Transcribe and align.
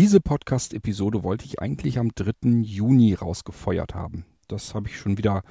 Diese 0.00 0.18
Podcast-Episode 0.18 1.22
wollte 1.24 1.44
ich 1.44 1.60
eigentlich 1.60 1.98
am 1.98 2.12
3. 2.14 2.62
Juni 2.62 3.12
rausgefeuert 3.12 3.94
haben. 3.94 4.24
Das 4.48 4.74
habe 4.74 4.88
ich 4.88 4.96
schon 4.96 5.18
wieder 5.18 5.42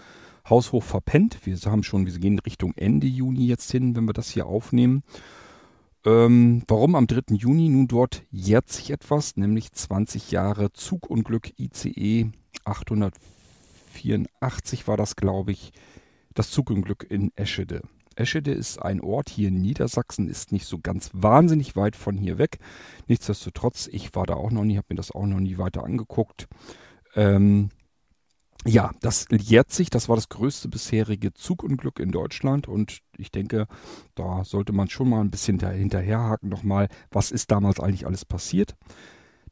haushoch 0.50 0.82
verpennt. 0.82 1.46
Wir 1.46 1.56
haben 1.68 1.84
schon, 1.84 2.08
wir 2.08 2.18
gehen 2.18 2.40
Richtung 2.40 2.74
Ende 2.76 3.06
Juni 3.06 3.46
jetzt 3.46 3.70
hin, 3.70 3.96
wenn 3.96 4.06
wir 4.06 4.14
das 4.14 4.32
hier 4.32 4.48
aufnehmen. 4.48 5.04
Ähm, 6.04 6.64
warum 6.68 6.96
am 6.96 7.06
3. 7.06 7.36
Juni? 7.36 7.70
Nun 7.70 7.88
dort 7.88 8.24
jährt 8.32 8.70
sich 8.70 8.90
etwas, 8.90 9.38
nämlich 9.38 9.72
20 9.72 10.32
Jahre 10.32 10.74
Zugunglück 10.74 11.54
ICE 11.60 12.32
884 12.66 14.88
war 14.88 14.98
das, 14.98 15.16
glaube 15.16 15.52
ich, 15.52 15.74
das 16.34 16.50
Zugunglück 16.50 17.06
in 17.08 17.32
Eschede. 17.36 17.84
Eschede 18.20 18.52
ist 18.52 18.82
ein 18.82 19.02
Ort 19.02 19.30
hier 19.30 19.48
in 19.48 19.62
Niedersachsen, 19.62 20.28
ist 20.28 20.52
nicht 20.52 20.66
so 20.66 20.80
ganz 20.80 21.10
wahnsinnig 21.14 21.76
weit 21.76 21.96
von 21.96 22.18
hier 22.18 22.38
weg. 22.38 22.60
Nichtsdestotrotz, 23.08 23.88
ich 23.92 24.16
war 24.16 24.26
da 24.26 24.36
auch 24.36 24.52
noch 24.52 24.64
nie, 24.64 24.78
habe 24.78 24.88
mir 24.90 24.96
das 24.96 25.12
auch 25.12 25.26
noch 25.26 25.40
nie 25.40 25.58
weiter 25.58 25.84
angeguckt. 25.84 26.48
Ähm, 27.16 27.70
ja, 28.66 28.92
das 29.02 29.28
jährt 29.32 29.72
sich. 29.72 29.90
Das 29.90 30.10
war 30.10 30.16
das 30.16 30.30
größte 30.30 30.68
bisherige 30.68 31.34
Zugunglück 31.34 32.00
in 32.00 32.12
Deutschland. 32.12 32.68
Und 32.68 33.00
ich 33.18 33.32
denke, 33.32 33.68
da 34.16 34.44
sollte 34.44 34.74
man 34.74 34.90
schon 34.90 35.10
mal 35.10 35.22
ein 35.22 35.32
bisschen 35.32 35.60
hinterherhaken 35.60 36.50
nochmal, 36.50 36.90
was 37.12 37.32
ist 37.32 37.52
damals 37.52 37.80
eigentlich 37.80 38.06
alles 38.06 38.26
passiert. 38.26 38.76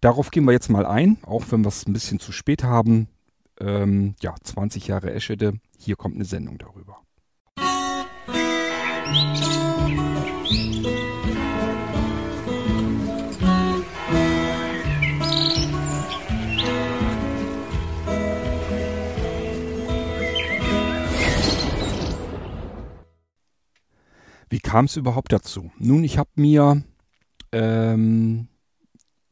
Darauf 0.01 0.29
gehen 0.29 0.45
wir 0.45 0.51
jetzt 0.51 0.69
mal 0.69 0.85
ein, 0.85 1.17
auch 1.23 1.45
wenn 1.49 1.61
wir 1.61 1.69
es 1.69 1.87
ein 1.87 1.93
bisschen 1.93 2.19
zu 2.19 2.31
spät 2.31 2.63
haben. 2.63 3.07
Ähm, 3.59 4.15
ja, 4.21 4.35
20 4.43 4.87
Jahre 4.87 5.13
Eschede. 5.13 5.53
Hier 5.79 5.95
kommt 5.95 6.15
eine 6.15 6.25
Sendung 6.25 6.57
darüber. 6.57 6.99
Wie 24.49 24.59
kam 24.59 24.85
es 24.85 24.95
überhaupt 24.95 25.33
dazu? 25.33 25.71
Nun, 25.77 26.03
ich 26.03 26.17
habe 26.17 26.29
mir 26.35 26.81
ähm, 27.51 28.47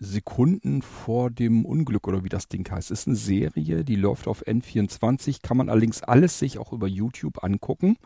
Sekunden 0.05 0.81
vor 0.81 1.29
dem 1.29 1.65
Unglück 1.65 2.07
oder 2.07 2.23
wie 2.23 2.29
das 2.29 2.47
Ding 2.47 2.69
heißt. 2.69 2.91
Ist 2.91 3.07
eine 3.07 3.15
Serie, 3.15 3.83
die 3.83 3.95
läuft 3.95 4.27
auf 4.27 4.45
N24, 4.45 5.41
kann 5.41 5.57
man 5.57 5.69
allerdings 5.69 6.03
alles 6.03 6.39
sich 6.39 6.57
auch 6.57 6.71
über 6.71 6.87
YouTube 6.87 7.43
angucken. 7.43 7.97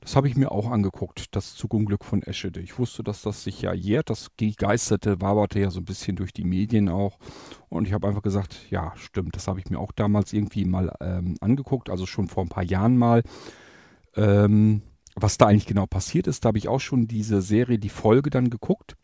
Das 0.00 0.16
habe 0.16 0.28
ich 0.28 0.36
mir 0.36 0.52
auch 0.52 0.70
angeguckt, 0.70 1.34
das 1.34 1.54
Zugunglück 1.54 2.04
von 2.04 2.22
Eschede. 2.22 2.60
Ich 2.60 2.78
wusste, 2.78 3.02
dass 3.02 3.22
das 3.22 3.44
sich 3.44 3.62
ja 3.62 3.72
jährt, 3.72 4.10
das 4.10 4.30
geisterte, 4.56 5.20
waberte 5.20 5.60
ja 5.60 5.70
so 5.70 5.80
ein 5.80 5.84
bisschen 5.84 6.16
durch 6.16 6.32
die 6.32 6.44
Medien 6.44 6.88
auch. 6.88 7.18
Und 7.68 7.86
ich 7.86 7.94
habe 7.94 8.06
einfach 8.06 8.22
gesagt, 8.22 8.70
ja, 8.70 8.92
stimmt, 8.96 9.36
das 9.36 9.48
habe 9.48 9.60
ich 9.60 9.70
mir 9.70 9.78
auch 9.78 9.92
damals 9.92 10.32
irgendwie 10.32 10.64
mal 10.64 10.94
ähm, 11.00 11.36
angeguckt, 11.40 11.90
also 11.90 12.06
schon 12.06 12.28
vor 12.28 12.44
ein 12.44 12.48
paar 12.48 12.64
Jahren 12.64 12.96
mal. 12.96 13.22
Ähm, 14.16 14.82
was 15.14 15.36
da 15.36 15.46
eigentlich 15.46 15.66
genau 15.66 15.86
passiert 15.86 16.26
ist, 16.26 16.44
da 16.44 16.48
habe 16.48 16.58
ich 16.58 16.68
auch 16.68 16.80
schon 16.80 17.08
diese 17.08 17.42
Serie, 17.42 17.78
die 17.78 17.88
Folge 17.88 18.30
dann 18.30 18.50
geguckt 18.50 18.96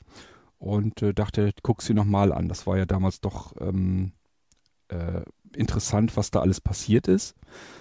und 0.59 1.03
äh, 1.03 1.15
dachte, 1.15 1.53
guck 1.63 1.83
sie 1.83 1.95
nochmal 1.95 2.33
an. 2.33 2.49
Das 2.49 2.67
war 2.67 2.77
ja 2.79 2.87
damals 2.87 3.21
doch 3.21 3.55
ähm, 3.61 4.13
äh, 4.89 5.23
interessant, 5.57 6.17
was 6.17 6.31
da 6.31 6.41
alles 6.41 6.61
passiert 6.61 7.09
ist. 7.09 7.35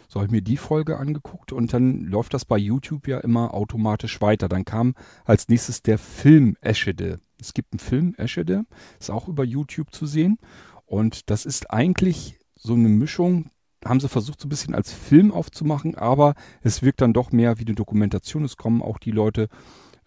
So 0.07 0.19
habe 0.19 0.27
ich 0.27 0.31
mir 0.31 0.41
die 0.41 0.57
Folge 0.57 0.97
angeguckt 0.97 1.51
und 1.51 1.73
dann 1.73 2.01
läuft 2.01 2.33
das 2.33 2.45
bei 2.45 2.57
YouTube 2.57 3.07
ja 3.07 3.19
immer 3.19 3.53
automatisch 3.53 4.21
weiter. 4.21 4.47
Dann 4.47 4.65
kam 4.65 4.93
als 5.25 5.49
nächstes 5.49 5.81
der 5.81 5.97
Film 5.97 6.55
Eschede. 6.61 7.19
Es 7.39 7.53
gibt 7.53 7.73
einen 7.73 7.79
Film 7.79 8.13
Eschede, 8.15 8.65
ist 8.99 9.11
auch 9.11 9.27
über 9.27 9.43
YouTube 9.43 9.91
zu 9.91 10.05
sehen 10.05 10.37
und 10.85 11.29
das 11.29 11.45
ist 11.45 11.71
eigentlich 11.71 12.39
so 12.55 12.73
eine 12.73 12.89
Mischung, 12.89 13.49
haben 13.83 13.99
sie 13.99 14.07
versucht 14.07 14.39
so 14.39 14.47
ein 14.47 14.49
bisschen 14.49 14.75
als 14.75 14.93
Film 14.93 15.31
aufzumachen, 15.31 15.95
aber 15.95 16.35
es 16.61 16.83
wirkt 16.83 17.01
dann 17.01 17.13
doch 17.13 17.31
mehr 17.31 17.59
wie 17.59 17.65
eine 17.65 17.75
Dokumentation. 17.75 18.45
Es 18.45 18.55
kommen 18.55 18.81
auch 18.81 18.97
die 18.97 19.11
Leute 19.11 19.49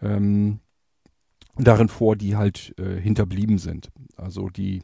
ähm, 0.00 0.60
darin 1.58 1.88
vor, 1.88 2.16
die 2.16 2.36
halt 2.36 2.74
äh, 2.78 3.00
hinterblieben 3.00 3.58
sind. 3.58 3.90
Also 4.16 4.48
die 4.48 4.82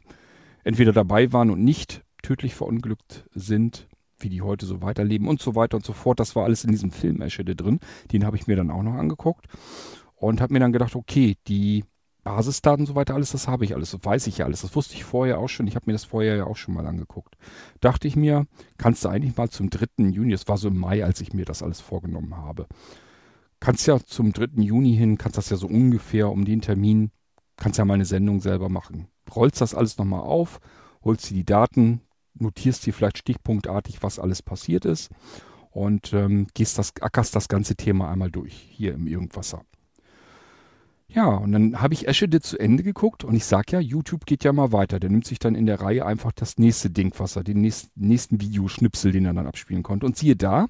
entweder 0.63 0.93
dabei 0.93 1.31
waren 1.33 1.49
und 1.49 1.63
nicht 1.63 2.03
tödlich 2.21 2.55
verunglückt 2.55 3.25
sind, 3.33 3.87
wie 4.17 4.29
die 4.29 4.41
heute 4.41 4.65
so 4.65 4.81
weiterleben 4.81 5.27
und 5.27 5.41
so 5.41 5.55
weiter 5.55 5.77
und 5.77 5.85
so 5.85 5.93
fort. 5.93 6.19
Das 6.19 6.35
war 6.35 6.45
alles 6.45 6.63
in 6.63 6.71
diesem 6.71 6.91
Film 6.91 7.21
Eschede 7.21 7.55
drin. 7.55 7.79
Den 8.11 8.25
habe 8.25 8.37
ich 8.37 8.47
mir 8.47 8.55
dann 8.55 8.71
auch 8.71 8.83
noch 8.83 8.93
angeguckt 8.93 9.47
und 10.15 10.41
habe 10.41 10.53
mir 10.53 10.59
dann 10.59 10.71
gedacht, 10.71 10.95
okay, 10.95 11.35
die 11.47 11.83
Basisdaten 12.23 12.83
und 12.83 12.87
so 12.87 12.95
weiter, 12.95 13.15
alles, 13.15 13.31
das 13.31 13.49
habe 13.49 13.65
ich 13.65 13.75
alles, 13.75 13.91
das 13.91 14.03
weiß 14.03 14.27
ich 14.27 14.37
ja 14.37 14.45
alles. 14.45 14.61
Das 14.61 14.75
wusste 14.75 14.95
ich 14.95 15.03
vorher 15.03 15.39
auch 15.39 15.49
schon. 15.49 15.67
Ich 15.67 15.75
habe 15.75 15.85
mir 15.87 15.93
das 15.93 16.05
vorher 16.05 16.37
ja 16.37 16.45
auch 16.45 16.55
schon 16.55 16.73
mal 16.73 16.87
angeguckt. 16.87 17.35
Dachte 17.81 18.07
ich 18.07 18.15
mir, 18.15 18.47
kannst 18.77 19.03
du 19.03 19.09
eigentlich 19.09 19.35
mal 19.35 19.49
zum 19.49 19.69
3. 19.69 20.05
Juni, 20.09 20.31
das 20.31 20.47
war 20.47 20.57
so 20.57 20.69
im 20.69 20.77
Mai, 20.77 21.03
als 21.03 21.19
ich 21.19 21.33
mir 21.33 21.43
das 21.43 21.61
alles 21.61 21.81
vorgenommen 21.81 22.37
habe, 22.37 22.67
kannst 23.63 23.87
ja 23.87 23.97
zum 23.97 24.33
3. 24.33 24.61
Juni 24.61 24.93
hin, 24.93 25.17
kannst 25.17 25.37
das 25.37 25.49
ja 25.49 25.55
so 25.55 25.67
ungefähr 25.67 26.29
um 26.29 26.43
den 26.43 26.59
Termin, 26.59 27.11
kannst 27.55 27.79
ja 27.79 27.85
mal 27.85 27.93
eine 27.93 28.03
Sendung 28.03 28.41
selber 28.41 28.67
machen. 28.67 29.07
Rollst 29.33 29.61
das 29.61 29.73
alles 29.73 29.97
nochmal 29.97 30.19
auf, 30.19 30.59
holst 31.01 31.29
dir 31.29 31.35
die 31.35 31.45
Daten, 31.45 32.01
notierst 32.33 32.85
dir 32.85 32.93
vielleicht 32.93 33.19
stichpunktartig, 33.19 34.03
was 34.03 34.19
alles 34.19 34.41
passiert 34.41 34.83
ist 34.83 35.11
und 35.71 36.11
ähm, 36.11 36.47
gehst 36.53 36.77
das, 36.77 36.91
ackerst 36.99 37.37
das 37.37 37.47
ganze 37.47 37.77
Thema 37.77 38.11
einmal 38.11 38.31
durch, 38.31 38.53
hier 38.53 38.95
im 38.95 39.07
Irgendwasser. 39.07 39.63
Ja, 41.07 41.27
und 41.27 41.53
dann 41.53 41.81
habe 41.81 41.93
ich 41.93 42.09
Eschede 42.09 42.41
zu 42.41 42.59
Ende 42.59 42.83
geguckt 42.83 43.23
und 43.23 43.33
ich 43.33 43.45
sag 43.45 43.71
ja, 43.71 43.79
YouTube 43.79 44.25
geht 44.25 44.43
ja 44.43 44.51
mal 44.51 44.73
weiter. 44.73 44.99
Der 44.99 45.09
nimmt 45.09 45.25
sich 45.25 45.39
dann 45.39 45.55
in 45.55 45.67
der 45.67 45.79
Reihe 45.79 46.05
einfach 46.05 46.33
das 46.33 46.57
nächste 46.57 46.89
Ding, 46.89 47.13
was 47.17 47.37
er, 47.37 47.45
den 47.45 47.61
nächsten, 47.61 47.91
nächsten 47.95 48.41
Videoschnipsel, 48.41 49.13
den 49.13 49.25
er 49.25 49.33
dann 49.33 49.47
abspielen 49.47 49.83
konnte. 49.83 50.05
Und 50.05 50.17
siehe 50.17 50.35
da, 50.35 50.67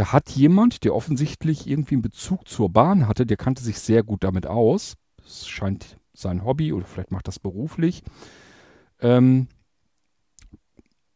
da 0.00 0.12
hat 0.14 0.30
jemand, 0.30 0.84
der 0.84 0.94
offensichtlich 0.94 1.66
irgendwie 1.66 1.96
einen 1.96 2.00
Bezug 2.00 2.48
zur 2.48 2.70
Bahn 2.70 3.06
hatte, 3.06 3.26
der 3.26 3.36
kannte 3.36 3.62
sich 3.62 3.80
sehr 3.80 4.02
gut 4.02 4.24
damit 4.24 4.46
aus. 4.46 4.94
Das 5.18 5.46
scheint 5.46 5.98
sein 6.14 6.42
Hobby 6.42 6.72
oder 6.72 6.86
vielleicht 6.86 7.10
macht 7.10 7.28
das 7.28 7.38
beruflich. 7.38 8.02
Ähm, 9.00 9.48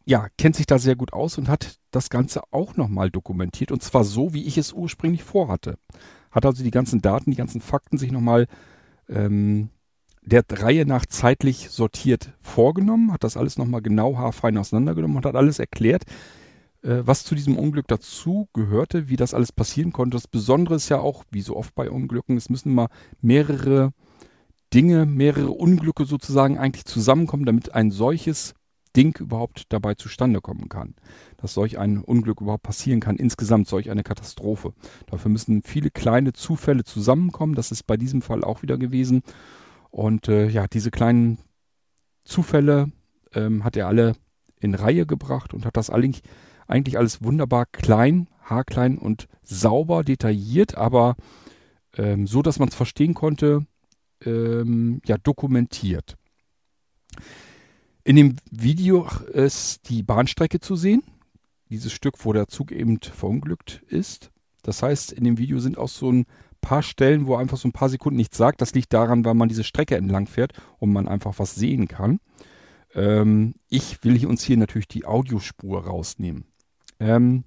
ja, 0.04 0.26
kennt 0.36 0.56
sich 0.56 0.66
da 0.66 0.78
sehr 0.78 0.96
gut 0.96 1.14
aus 1.14 1.38
und 1.38 1.48
hat 1.48 1.78
das 1.92 2.10
Ganze 2.10 2.42
auch 2.50 2.76
nochmal 2.76 3.10
dokumentiert. 3.10 3.72
Und 3.72 3.82
zwar 3.82 4.04
so, 4.04 4.34
wie 4.34 4.44
ich 4.44 4.58
es 4.58 4.74
ursprünglich 4.74 5.24
vorhatte. 5.24 5.78
Hat 6.30 6.44
also 6.44 6.62
die 6.62 6.70
ganzen 6.70 7.00
Daten, 7.00 7.30
die 7.30 7.38
ganzen 7.38 7.62
Fakten 7.62 7.96
sich 7.96 8.12
nochmal 8.12 8.48
ähm, 9.08 9.70
der 10.20 10.44
Reihe 10.50 10.84
nach 10.84 11.06
zeitlich 11.06 11.70
sortiert 11.70 12.34
vorgenommen, 12.42 13.14
hat 13.14 13.24
das 13.24 13.38
alles 13.38 13.56
nochmal 13.56 13.80
genau 13.80 14.18
haarfein 14.18 14.58
auseinandergenommen 14.58 15.16
und 15.16 15.24
hat 15.24 15.36
alles 15.36 15.58
erklärt, 15.58 16.04
was 16.86 17.24
zu 17.24 17.34
diesem 17.34 17.56
Unglück 17.56 17.88
dazu 17.88 18.48
gehörte, 18.52 19.08
wie 19.08 19.16
das 19.16 19.32
alles 19.32 19.52
passieren 19.52 19.92
konnte. 19.92 20.16
Das 20.16 20.28
Besondere 20.28 20.74
ist 20.74 20.90
ja 20.90 20.98
auch, 20.98 21.24
wie 21.30 21.40
so 21.40 21.56
oft 21.56 21.74
bei 21.74 21.90
Unglücken, 21.90 22.36
es 22.36 22.50
müssen 22.50 22.70
immer 22.70 22.88
mehrere 23.22 23.92
Dinge, 24.74 25.06
mehrere 25.06 25.50
Unglücke 25.50 26.04
sozusagen 26.04 26.58
eigentlich 26.58 26.84
zusammenkommen, 26.84 27.46
damit 27.46 27.74
ein 27.74 27.90
solches 27.90 28.54
Ding 28.96 29.16
überhaupt 29.18 29.64
dabei 29.70 29.94
zustande 29.94 30.40
kommen 30.40 30.68
kann. 30.68 30.94
Dass 31.36 31.54
solch 31.54 31.78
ein 31.78 31.98
Unglück 31.98 32.40
überhaupt 32.40 32.62
passieren 32.62 33.00
kann, 33.00 33.16
insgesamt 33.16 33.68
solch 33.68 33.90
eine 33.90 34.02
Katastrophe. 34.02 34.72
Dafür 35.06 35.30
müssen 35.30 35.62
viele 35.62 35.90
kleine 35.90 36.32
Zufälle 36.32 36.84
zusammenkommen. 36.84 37.54
Das 37.54 37.72
ist 37.72 37.86
bei 37.86 37.96
diesem 37.96 38.22
Fall 38.22 38.44
auch 38.44 38.62
wieder 38.62 38.78
gewesen. 38.78 39.22
Und 39.90 40.28
äh, 40.28 40.48
ja, 40.48 40.66
diese 40.66 40.90
kleinen 40.90 41.38
Zufälle 42.24 42.90
ähm, 43.32 43.64
hat 43.64 43.76
er 43.76 43.88
alle 43.88 44.16
in 44.60 44.74
Reihe 44.74 45.06
gebracht 45.06 45.54
und 45.54 45.66
hat 45.66 45.76
das 45.76 45.90
eigentlich 45.90 46.22
eigentlich 46.66 46.98
alles 46.98 47.22
wunderbar 47.22 47.66
klein, 47.66 48.28
haarklein 48.42 48.98
und 48.98 49.26
sauber 49.42 50.04
detailliert, 50.04 50.76
aber 50.76 51.16
ähm, 51.96 52.26
so, 52.26 52.42
dass 52.42 52.58
man 52.58 52.68
es 52.68 52.74
verstehen 52.74 53.14
konnte, 53.14 53.66
ähm, 54.24 55.00
ja, 55.06 55.18
dokumentiert. 55.18 56.16
In 58.04 58.16
dem 58.16 58.36
Video 58.50 59.08
ist 59.32 59.88
die 59.88 60.02
Bahnstrecke 60.02 60.60
zu 60.60 60.76
sehen. 60.76 61.02
Dieses 61.70 61.92
Stück, 61.92 62.24
wo 62.24 62.32
der 62.32 62.48
Zug 62.48 62.70
eben 62.70 63.00
verunglückt 63.00 63.82
ist. 63.88 64.30
Das 64.62 64.82
heißt, 64.82 65.12
in 65.12 65.24
dem 65.24 65.38
Video 65.38 65.58
sind 65.58 65.78
auch 65.78 65.88
so 65.88 66.10
ein 66.10 66.26
paar 66.60 66.82
Stellen, 66.82 67.26
wo 67.26 67.36
einfach 67.36 67.56
so 67.56 67.68
ein 67.68 67.72
paar 67.72 67.88
Sekunden 67.88 68.16
nichts 68.16 68.36
sagt. 68.36 68.60
Das 68.60 68.74
liegt 68.74 68.92
daran, 68.92 69.24
weil 69.24 69.34
man 69.34 69.48
diese 69.48 69.64
Strecke 69.64 69.96
entlang 69.96 70.26
fährt 70.26 70.52
und 70.78 70.92
man 70.92 71.08
einfach 71.08 71.38
was 71.38 71.54
sehen 71.54 71.88
kann. 71.88 72.20
Ähm, 72.94 73.54
ich 73.68 74.02
will 74.04 74.24
uns 74.26 74.42
hier 74.42 74.56
natürlich 74.56 74.88
die 74.88 75.04
Audiospur 75.04 75.84
rausnehmen. 75.86 76.44
Ähm 77.04 77.44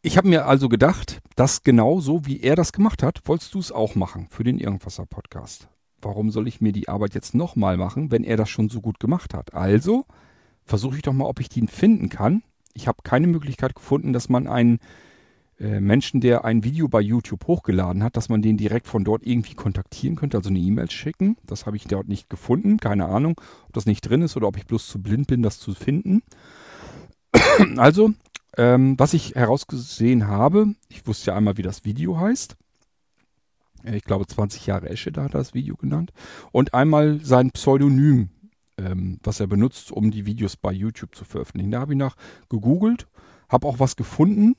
ich 0.00 0.16
habe 0.16 0.28
mir 0.28 0.46
also 0.46 0.68
gedacht, 0.68 1.20
dass 1.36 1.62
genau 1.62 2.00
so 2.00 2.26
wie 2.26 2.40
er 2.40 2.56
das 2.56 2.72
gemacht 2.72 3.02
hat, 3.02 3.20
wolltest 3.26 3.54
du 3.54 3.58
es 3.58 3.70
auch 3.72 3.94
machen 3.94 4.28
für 4.30 4.44
den 4.44 4.58
Irgendwasser 4.58 5.06
Podcast. 5.06 5.68
Warum 6.00 6.30
soll 6.30 6.48
ich 6.48 6.60
mir 6.60 6.72
die 6.72 6.88
Arbeit 6.88 7.14
jetzt 7.14 7.34
nochmal 7.34 7.76
machen, 7.76 8.10
wenn 8.10 8.24
er 8.24 8.36
das 8.36 8.50
schon 8.50 8.68
so 8.68 8.80
gut 8.80 8.98
gemacht 8.98 9.34
hat? 9.34 9.54
Also 9.54 10.06
versuche 10.64 10.96
ich 10.96 11.02
doch 11.02 11.12
mal, 11.12 11.26
ob 11.26 11.40
ich 11.40 11.48
den 11.48 11.68
finden 11.68 12.08
kann. 12.08 12.42
Ich 12.72 12.88
habe 12.88 12.98
keine 13.02 13.26
Möglichkeit 13.26 13.74
gefunden, 13.74 14.12
dass 14.12 14.28
man 14.28 14.46
einen 14.46 14.78
Menschen, 15.58 16.20
der 16.20 16.44
ein 16.44 16.64
Video 16.64 16.88
bei 16.88 17.00
YouTube 17.00 17.46
hochgeladen 17.46 18.02
hat, 18.02 18.16
dass 18.16 18.28
man 18.28 18.42
den 18.42 18.56
direkt 18.56 18.88
von 18.88 19.04
dort 19.04 19.24
irgendwie 19.24 19.54
kontaktieren 19.54 20.16
könnte, 20.16 20.36
also 20.36 20.50
eine 20.50 20.58
E-Mail 20.58 20.90
schicken. 20.90 21.36
Das 21.46 21.64
habe 21.64 21.76
ich 21.76 21.84
dort 21.84 22.08
nicht 22.08 22.28
gefunden, 22.28 22.78
keine 22.78 23.06
Ahnung, 23.06 23.40
ob 23.66 23.72
das 23.72 23.86
nicht 23.86 24.00
drin 24.00 24.22
ist 24.22 24.36
oder 24.36 24.48
ob 24.48 24.56
ich 24.56 24.66
bloß 24.66 24.88
zu 24.88 25.00
blind 25.00 25.28
bin, 25.28 25.42
das 25.42 25.60
zu 25.60 25.74
finden. 25.74 26.22
also, 27.76 28.12
ähm, 28.56 28.98
was 28.98 29.14
ich 29.14 29.34
herausgesehen 29.34 30.26
habe, 30.26 30.74
ich 30.88 31.06
wusste 31.06 31.30
ja 31.30 31.36
einmal, 31.36 31.56
wie 31.56 31.62
das 31.62 31.84
Video 31.84 32.18
heißt. 32.18 32.56
Äh, 33.84 33.96
ich 33.96 34.04
glaube, 34.04 34.26
20 34.26 34.66
Jahre 34.66 34.88
Esche, 34.88 35.12
da 35.12 35.24
hat 35.24 35.34
er 35.34 35.38
das 35.38 35.54
Video 35.54 35.76
genannt. 35.76 36.12
Und 36.52 36.74
einmal 36.74 37.20
sein 37.22 37.50
Pseudonym, 37.50 38.30
ähm, 38.78 39.18
was 39.22 39.40
er 39.40 39.46
benutzt, 39.46 39.92
um 39.92 40.10
die 40.10 40.26
Videos 40.26 40.56
bei 40.56 40.72
YouTube 40.72 41.14
zu 41.14 41.24
veröffentlichen. 41.24 41.70
Da 41.70 41.80
habe 41.80 41.92
ich 41.92 41.98
nach 41.98 42.16
gegoogelt, 42.48 43.06
habe 43.48 43.66
auch 43.66 43.78
was 43.78 43.96
gefunden. 43.96 44.56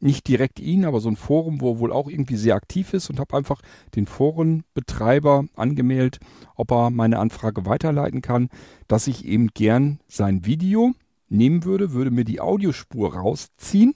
Nicht 0.00 0.26
direkt 0.28 0.58
ihn, 0.60 0.86
aber 0.86 1.00
so 1.00 1.10
ein 1.10 1.16
Forum, 1.16 1.60
wo 1.60 1.74
er 1.74 1.78
wohl 1.78 1.92
auch 1.92 2.08
irgendwie 2.08 2.36
sehr 2.36 2.54
aktiv 2.54 2.94
ist 2.94 3.10
und 3.10 3.20
habe 3.20 3.36
einfach 3.36 3.60
den 3.94 4.06
Forenbetreiber 4.06 5.44
angemeldet, 5.54 6.20
ob 6.56 6.72
er 6.72 6.90
meine 6.90 7.18
Anfrage 7.18 7.66
weiterleiten 7.66 8.22
kann, 8.22 8.48
dass 8.88 9.06
ich 9.06 9.26
eben 9.26 9.48
gern 9.48 10.00
sein 10.08 10.46
Video 10.46 10.92
nehmen 11.28 11.64
würde, 11.64 11.92
würde 11.92 12.10
mir 12.10 12.24
die 12.24 12.40
Audiospur 12.40 13.14
rausziehen 13.14 13.94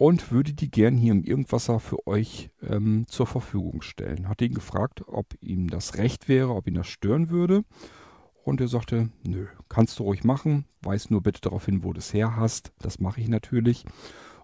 und 0.00 0.32
würde 0.32 0.54
die 0.54 0.70
gern 0.70 0.96
hier 0.96 1.12
im 1.12 1.24
Irgendwasser 1.24 1.78
für 1.78 2.06
euch 2.06 2.48
ähm, 2.66 3.04
zur 3.06 3.26
Verfügung 3.26 3.82
stellen. 3.82 4.28
Hat 4.28 4.40
ihn 4.40 4.54
gefragt, 4.54 5.04
ob 5.06 5.26
ihm 5.40 5.68
das 5.68 5.98
recht 5.98 6.26
wäre, 6.26 6.54
ob 6.54 6.66
ihn 6.66 6.74
das 6.74 6.86
stören 6.86 7.30
würde. 7.30 7.64
Und 8.42 8.62
er 8.62 8.68
sagte, 8.68 9.10
nö, 9.22 9.46
kannst 9.68 9.98
du 9.98 10.04
ruhig 10.04 10.24
machen, 10.24 10.64
weiß 10.82 11.10
nur 11.10 11.22
bitte 11.22 11.42
darauf 11.42 11.66
hin, 11.66 11.84
wo 11.84 11.92
du 11.92 11.98
es 11.98 12.14
her 12.14 12.36
hast. 12.36 12.72
Das 12.80 12.98
mache 12.98 13.20
ich 13.20 13.28
natürlich. 13.28 13.84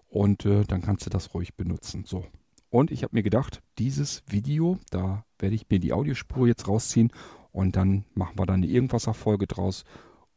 Und 0.07 0.45
äh, 0.45 0.63
dann 0.63 0.81
kannst 0.81 1.05
du 1.05 1.09
das 1.09 1.33
ruhig 1.33 1.55
benutzen. 1.55 2.03
So. 2.05 2.25
Und 2.69 2.91
ich 2.91 3.03
habe 3.03 3.15
mir 3.15 3.23
gedacht, 3.23 3.61
dieses 3.77 4.23
Video, 4.27 4.77
da 4.89 5.25
werde 5.39 5.55
ich 5.55 5.69
mir 5.69 5.79
die 5.79 5.93
Audiospur 5.93 6.47
jetzt 6.47 6.67
rausziehen 6.67 7.11
und 7.51 7.75
dann 7.75 8.05
machen 8.13 8.37
wir 8.37 8.45
dann 8.45 8.63
eine 8.63 8.67
Irgendwasser-Folge 8.67 9.47
draus. 9.47 9.83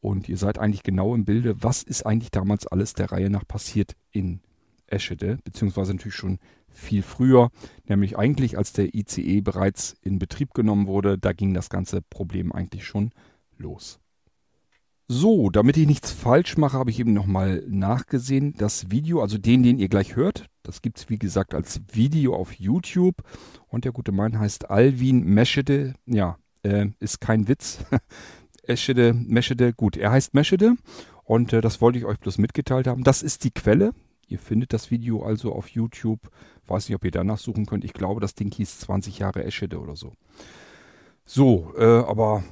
Und 0.01 0.29
ihr 0.29 0.39
seid 0.39 0.59
eigentlich 0.59 0.83
genau 0.83 1.15
im 1.15 1.25
Bilde, 1.25 1.63
was 1.63 1.83
ist 1.83 2.07
eigentlich 2.07 2.31
damals 2.31 2.67
alles 2.67 2.95
der 2.95 3.13
Reihe 3.13 3.31
nach 3.31 3.47
passiert 3.47 3.95
in 4.11 4.41
Eschede, 4.87 5.39
beziehungsweise 5.45 5.93
natürlich 5.93 6.15
schon 6.15 6.39
viel 6.69 7.03
früher, 7.03 7.51
nämlich 7.87 8.17
eigentlich 8.17 8.57
als 8.57 8.73
der 8.73 8.95
ICE 8.95 9.41
bereits 9.41 9.97
in 10.03 10.19
Betrieb 10.19 10.55
genommen 10.55 10.87
wurde, 10.87 11.19
da 11.19 11.33
ging 11.33 11.55
das 11.55 11.69
ganze 11.69 12.01
Problem 12.03 12.53
eigentlich 12.53 12.85
schon 12.85 13.11
los. 13.57 14.00
So, 15.13 15.51
damit 15.51 15.77
ich 15.77 15.89
nichts 15.89 16.13
falsch 16.13 16.57
mache, 16.57 16.79
habe 16.79 16.91
ich 16.91 17.01
eben 17.01 17.13
nochmal 17.13 17.65
nachgesehen. 17.69 18.55
Das 18.57 18.93
Video, 18.93 19.21
also 19.21 19.39
den, 19.39 19.65
den 19.65 19.77
ihr 19.77 19.89
gleich 19.89 20.15
hört, 20.15 20.47
das 20.63 20.83
gibt 20.83 20.99
es 20.99 21.11
wie 21.11 21.19
gesagt 21.19 21.53
als 21.53 21.81
Video 21.93 22.37
auf 22.37 22.53
YouTube. 22.53 23.17
Und 23.67 23.85
der 23.85 23.91
gute 23.91 24.13
Mann 24.13 24.39
heißt 24.39 24.71
Alvin 24.71 25.25
Meschede. 25.25 25.95
Ja, 26.07 26.39
äh, 26.63 26.91
ist 27.01 27.21
kein 27.21 27.49
Witz. 27.49 27.85
Eschede, 28.63 29.13
Meschede, 29.13 29.73
gut, 29.73 29.97
er 29.97 30.13
heißt 30.13 30.33
Meschede. 30.33 30.77
Und 31.25 31.53
äh, 31.55 31.61
das 31.61 31.81
wollte 31.81 31.99
ich 31.99 32.05
euch 32.05 32.21
bloß 32.21 32.39
mitgeteilt 32.39 32.87
haben. 32.87 33.03
Das 33.03 33.25
ist 33.25 33.43
die 33.43 33.51
Quelle. 33.51 33.91
Ihr 34.29 34.39
findet 34.39 34.73
das 34.73 34.93
Video 34.93 35.25
also 35.25 35.53
auf 35.53 35.71
YouTube. 35.71 36.21
Weiß 36.69 36.89
nicht, 36.89 36.95
ob 36.95 37.05
ihr 37.05 37.11
danach 37.11 37.39
suchen 37.39 37.67
könnt. 37.67 37.85
Ich 37.85 37.95
glaube, 37.95 38.21
das 38.21 38.37
Ding 38.37 38.53
hieß 38.53 38.79
20 38.79 39.19
Jahre 39.19 39.43
Eschede 39.43 39.81
oder 39.81 39.97
so. 39.97 40.13
So, 41.25 41.75
äh, 41.77 41.83
aber 41.83 42.45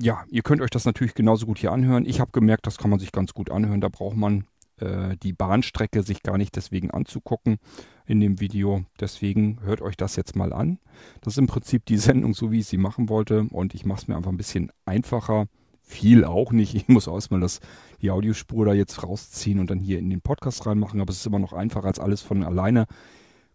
ja, 0.00 0.24
ihr 0.28 0.42
könnt 0.42 0.60
euch 0.62 0.70
das 0.70 0.84
natürlich 0.84 1.14
genauso 1.14 1.46
gut 1.46 1.58
hier 1.58 1.72
anhören. 1.72 2.06
Ich 2.06 2.20
habe 2.20 2.30
gemerkt, 2.32 2.66
das 2.66 2.78
kann 2.78 2.90
man 2.90 2.98
sich 2.98 3.12
ganz 3.12 3.34
gut 3.34 3.50
anhören. 3.50 3.80
Da 3.80 3.88
braucht 3.88 4.16
man 4.16 4.46
äh, 4.76 5.16
die 5.22 5.32
Bahnstrecke 5.32 6.02
sich 6.02 6.22
gar 6.22 6.38
nicht 6.38 6.54
deswegen 6.54 6.90
anzugucken 6.90 7.58
in 8.06 8.20
dem 8.20 8.40
Video. 8.40 8.84
Deswegen 9.00 9.60
hört 9.62 9.82
euch 9.82 9.96
das 9.96 10.16
jetzt 10.16 10.36
mal 10.36 10.52
an. 10.52 10.78
Das 11.20 11.34
ist 11.34 11.38
im 11.38 11.48
Prinzip 11.48 11.84
die 11.86 11.96
Sendung, 11.98 12.34
so 12.34 12.52
wie 12.52 12.60
ich 12.60 12.66
sie 12.66 12.76
machen 12.76 13.08
wollte. 13.08 13.46
Und 13.50 13.74
ich 13.74 13.84
mache 13.84 14.02
es 14.02 14.08
mir 14.08 14.16
einfach 14.16 14.30
ein 14.30 14.36
bisschen 14.36 14.70
einfacher 14.84 15.46
viel 15.82 16.24
auch 16.24 16.52
nicht. 16.52 16.74
Ich 16.74 16.86
muss 16.88 17.06
erstmal 17.06 17.40
das, 17.40 17.60
die 18.02 18.10
Audiospur 18.10 18.66
da 18.66 18.74
jetzt 18.74 19.02
rausziehen 19.02 19.58
und 19.58 19.70
dann 19.70 19.80
hier 19.80 19.98
in 19.98 20.10
den 20.10 20.20
Podcast 20.20 20.66
reinmachen. 20.66 21.00
Aber 21.00 21.10
es 21.10 21.18
ist 21.18 21.26
immer 21.26 21.38
noch 21.38 21.52
einfacher, 21.52 21.86
als 21.86 21.98
alles 21.98 22.22
von 22.22 22.44
alleine 22.44 22.86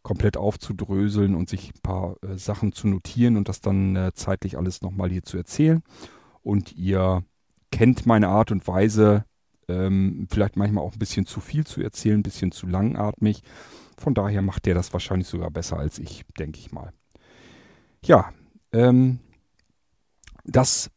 komplett 0.02 0.36
aufzudröseln 0.36 1.36
und 1.36 1.48
sich 1.48 1.70
ein 1.70 1.82
paar 1.82 2.18
äh, 2.22 2.38
Sachen 2.38 2.74
zu 2.74 2.88
notieren 2.88 3.38
und 3.38 3.48
das 3.48 3.62
dann 3.62 3.96
äh, 3.96 4.12
zeitlich 4.14 4.58
alles 4.58 4.82
nochmal 4.82 5.10
hier 5.10 5.24
zu 5.24 5.38
erzählen. 5.38 5.82
Und 6.44 6.74
ihr 6.74 7.24
kennt 7.72 8.06
meine 8.06 8.28
Art 8.28 8.52
und 8.52 8.68
Weise, 8.68 9.26
ähm, 9.68 10.28
vielleicht 10.30 10.58
manchmal 10.58 10.84
auch 10.84 10.94
ein 10.94 11.00
bisschen 11.00 11.26
zu 11.26 11.40
viel 11.40 11.66
zu 11.66 11.82
erzählen, 11.82 12.20
ein 12.20 12.24
bisschen 12.24 12.52
zu 12.52 12.68
langatmig. 12.68 13.42
Von 13.98 14.14
daher 14.14 14.42
macht 14.42 14.66
der 14.66 14.76
das 14.76 14.94
wahrscheinlich 14.94 15.28
sogar 15.28 15.50
besser 15.50 15.78
als 15.78 16.00
ich, 16.00 16.26
denke 16.38 16.60
ich 16.60 16.72
mal. 16.72 16.92
Ja, 18.06 18.34
ähm, 18.74 19.20
das 20.44 20.92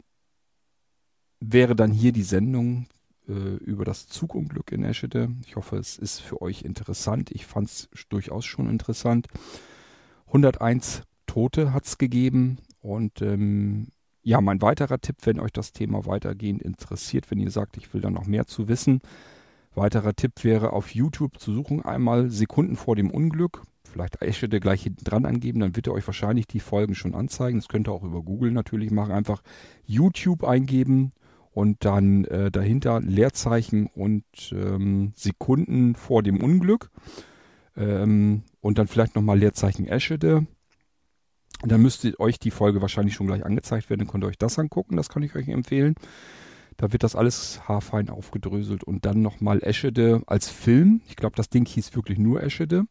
wäre 1.40 1.76
dann 1.76 1.92
hier 1.92 2.12
die 2.12 2.22
Sendung 2.22 2.86
äh, 3.28 3.32
über 3.32 3.84
das 3.84 4.08
Zugunglück 4.08 4.72
in 4.72 4.84
Eschede. 4.84 5.28
Ich 5.46 5.56
hoffe, 5.56 5.76
es 5.76 5.98
ist 5.98 6.20
für 6.20 6.42
euch 6.42 6.62
interessant. 6.62 7.30
Ich 7.30 7.46
fand 7.46 7.68
es 7.68 7.88
durchaus 8.08 8.44
schon 8.44 8.68
interessant. 8.68 9.28
101 10.26 11.02
Tote 11.26 11.72
hat 11.72 11.86
es 11.86 11.98
gegeben 11.98 12.58
und 12.80 13.22
ähm, 13.22 13.88
ja, 14.26 14.40
mein 14.40 14.60
weiterer 14.60 15.00
Tipp, 15.00 15.18
wenn 15.22 15.38
euch 15.38 15.52
das 15.52 15.72
Thema 15.72 16.04
weitergehend 16.04 16.60
interessiert, 16.60 17.30
wenn 17.30 17.38
ihr 17.38 17.52
sagt, 17.52 17.76
ich 17.76 17.94
will 17.94 18.00
da 18.00 18.10
noch 18.10 18.26
mehr 18.26 18.46
zu 18.46 18.66
wissen, 18.66 19.00
weiterer 19.76 20.14
Tipp 20.14 20.42
wäre 20.42 20.72
auf 20.72 20.94
YouTube 20.94 21.38
zu 21.38 21.52
suchen, 21.52 21.84
einmal 21.84 22.28
Sekunden 22.28 22.74
vor 22.74 22.96
dem 22.96 23.10
Unglück, 23.10 23.62
vielleicht 23.84 24.20
Eschede 24.20 24.58
gleich 24.58 24.82
hinten 24.82 25.04
dran 25.04 25.26
angeben, 25.26 25.60
dann 25.60 25.76
wird 25.76 25.86
er 25.86 25.92
euch 25.92 26.06
wahrscheinlich 26.08 26.48
die 26.48 26.58
Folgen 26.58 26.96
schon 26.96 27.14
anzeigen. 27.14 27.58
Das 27.60 27.68
könnt 27.68 27.88
ihr 27.88 27.92
auch 27.92 28.02
über 28.02 28.20
Google 28.22 28.50
natürlich 28.50 28.90
machen, 28.90 29.12
einfach 29.12 29.42
YouTube 29.84 30.42
eingeben, 30.42 31.12
und 31.56 31.86
dann 31.86 32.26
äh, 32.26 32.50
dahinter 32.50 33.00
Leerzeichen 33.00 33.86
und 33.86 34.24
ähm, 34.52 35.12
Sekunden 35.16 35.94
vor 35.94 36.22
dem 36.22 36.42
Unglück 36.42 36.90
ähm, 37.78 38.42
und 38.60 38.76
dann 38.76 38.88
vielleicht 38.88 39.14
nochmal 39.14 39.38
Leerzeichen 39.38 39.86
Eschede. 39.86 40.46
Dann 41.62 41.82
müsste 41.82 42.18
euch 42.20 42.38
die 42.38 42.50
Folge 42.50 42.82
wahrscheinlich 42.82 43.14
schon 43.14 43.26
gleich 43.26 43.44
angezeigt 43.44 43.88
werden, 43.88 44.00
dann 44.00 44.08
könnt 44.08 44.24
ihr 44.24 44.28
euch 44.28 44.38
das 44.38 44.58
angucken, 44.58 44.96
das 44.96 45.08
kann 45.08 45.22
ich 45.22 45.34
euch 45.34 45.48
empfehlen. 45.48 45.94
Da 46.76 46.92
wird 46.92 47.02
das 47.02 47.16
alles 47.16 47.66
haarfein 47.66 48.10
aufgedröselt 48.10 48.84
und 48.84 49.06
dann 49.06 49.22
nochmal 49.22 49.62
Eschede 49.62 50.22
als 50.26 50.50
Film. 50.50 51.00
Ich 51.08 51.16
glaube, 51.16 51.34
das 51.34 51.48
Ding 51.48 51.66
hieß 51.66 51.94
wirklich 51.94 52.18
nur 52.18 52.42
Eschede 52.42 52.84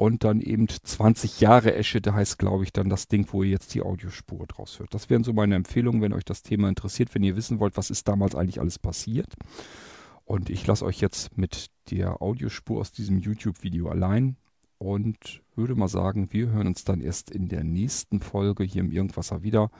und 0.00 0.24
dann 0.24 0.40
eben 0.40 0.66
20 0.66 1.40
Jahre 1.40 1.74
Esche, 1.74 2.00
da 2.00 2.14
heißt, 2.14 2.38
glaube 2.38 2.64
ich, 2.64 2.72
dann 2.72 2.88
das 2.88 3.08
Ding, 3.08 3.26
wo 3.32 3.42
ihr 3.42 3.50
jetzt 3.50 3.74
die 3.74 3.82
Audiospur 3.82 4.46
draus 4.46 4.78
hört. 4.78 4.94
Das 4.94 5.10
wären 5.10 5.24
so 5.24 5.34
meine 5.34 5.56
Empfehlungen, 5.56 6.00
wenn 6.00 6.14
euch 6.14 6.24
das 6.24 6.42
Thema 6.42 6.70
interessiert, 6.70 7.14
wenn 7.14 7.22
ihr 7.22 7.36
wissen 7.36 7.60
wollt, 7.60 7.76
was 7.76 7.90
ist 7.90 8.08
damals 8.08 8.34
eigentlich 8.34 8.60
alles 8.60 8.78
passiert. 8.78 9.34
Und 10.24 10.48
ich 10.48 10.66
lasse 10.66 10.86
euch 10.86 11.00
jetzt 11.00 11.36
mit 11.36 11.66
der 11.90 12.22
Audiospur 12.22 12.80
aus 12.80 12.92
diesem 12.92 13.18
YouTube-Video 13.18 13.90
allein 13.90 14.36
und 14.80 15.42
würde 15.54 15.74
mal 15.74 15.88
sagen, 15.88 16.32
wir 16.32 16.50
hören 16.50 16.66
uns 16.66 16.84
dann 16.84 17.02
erst 17.02 17.30
in 17.30 17.48
der 17.48 17.62
nächsten 17.62 18.20
Folge 18.20 18.64
hier 18.64 18.80
im 18.80 18.90
Irgendwasser 18.90 19.42
wieder. 19.42 19.70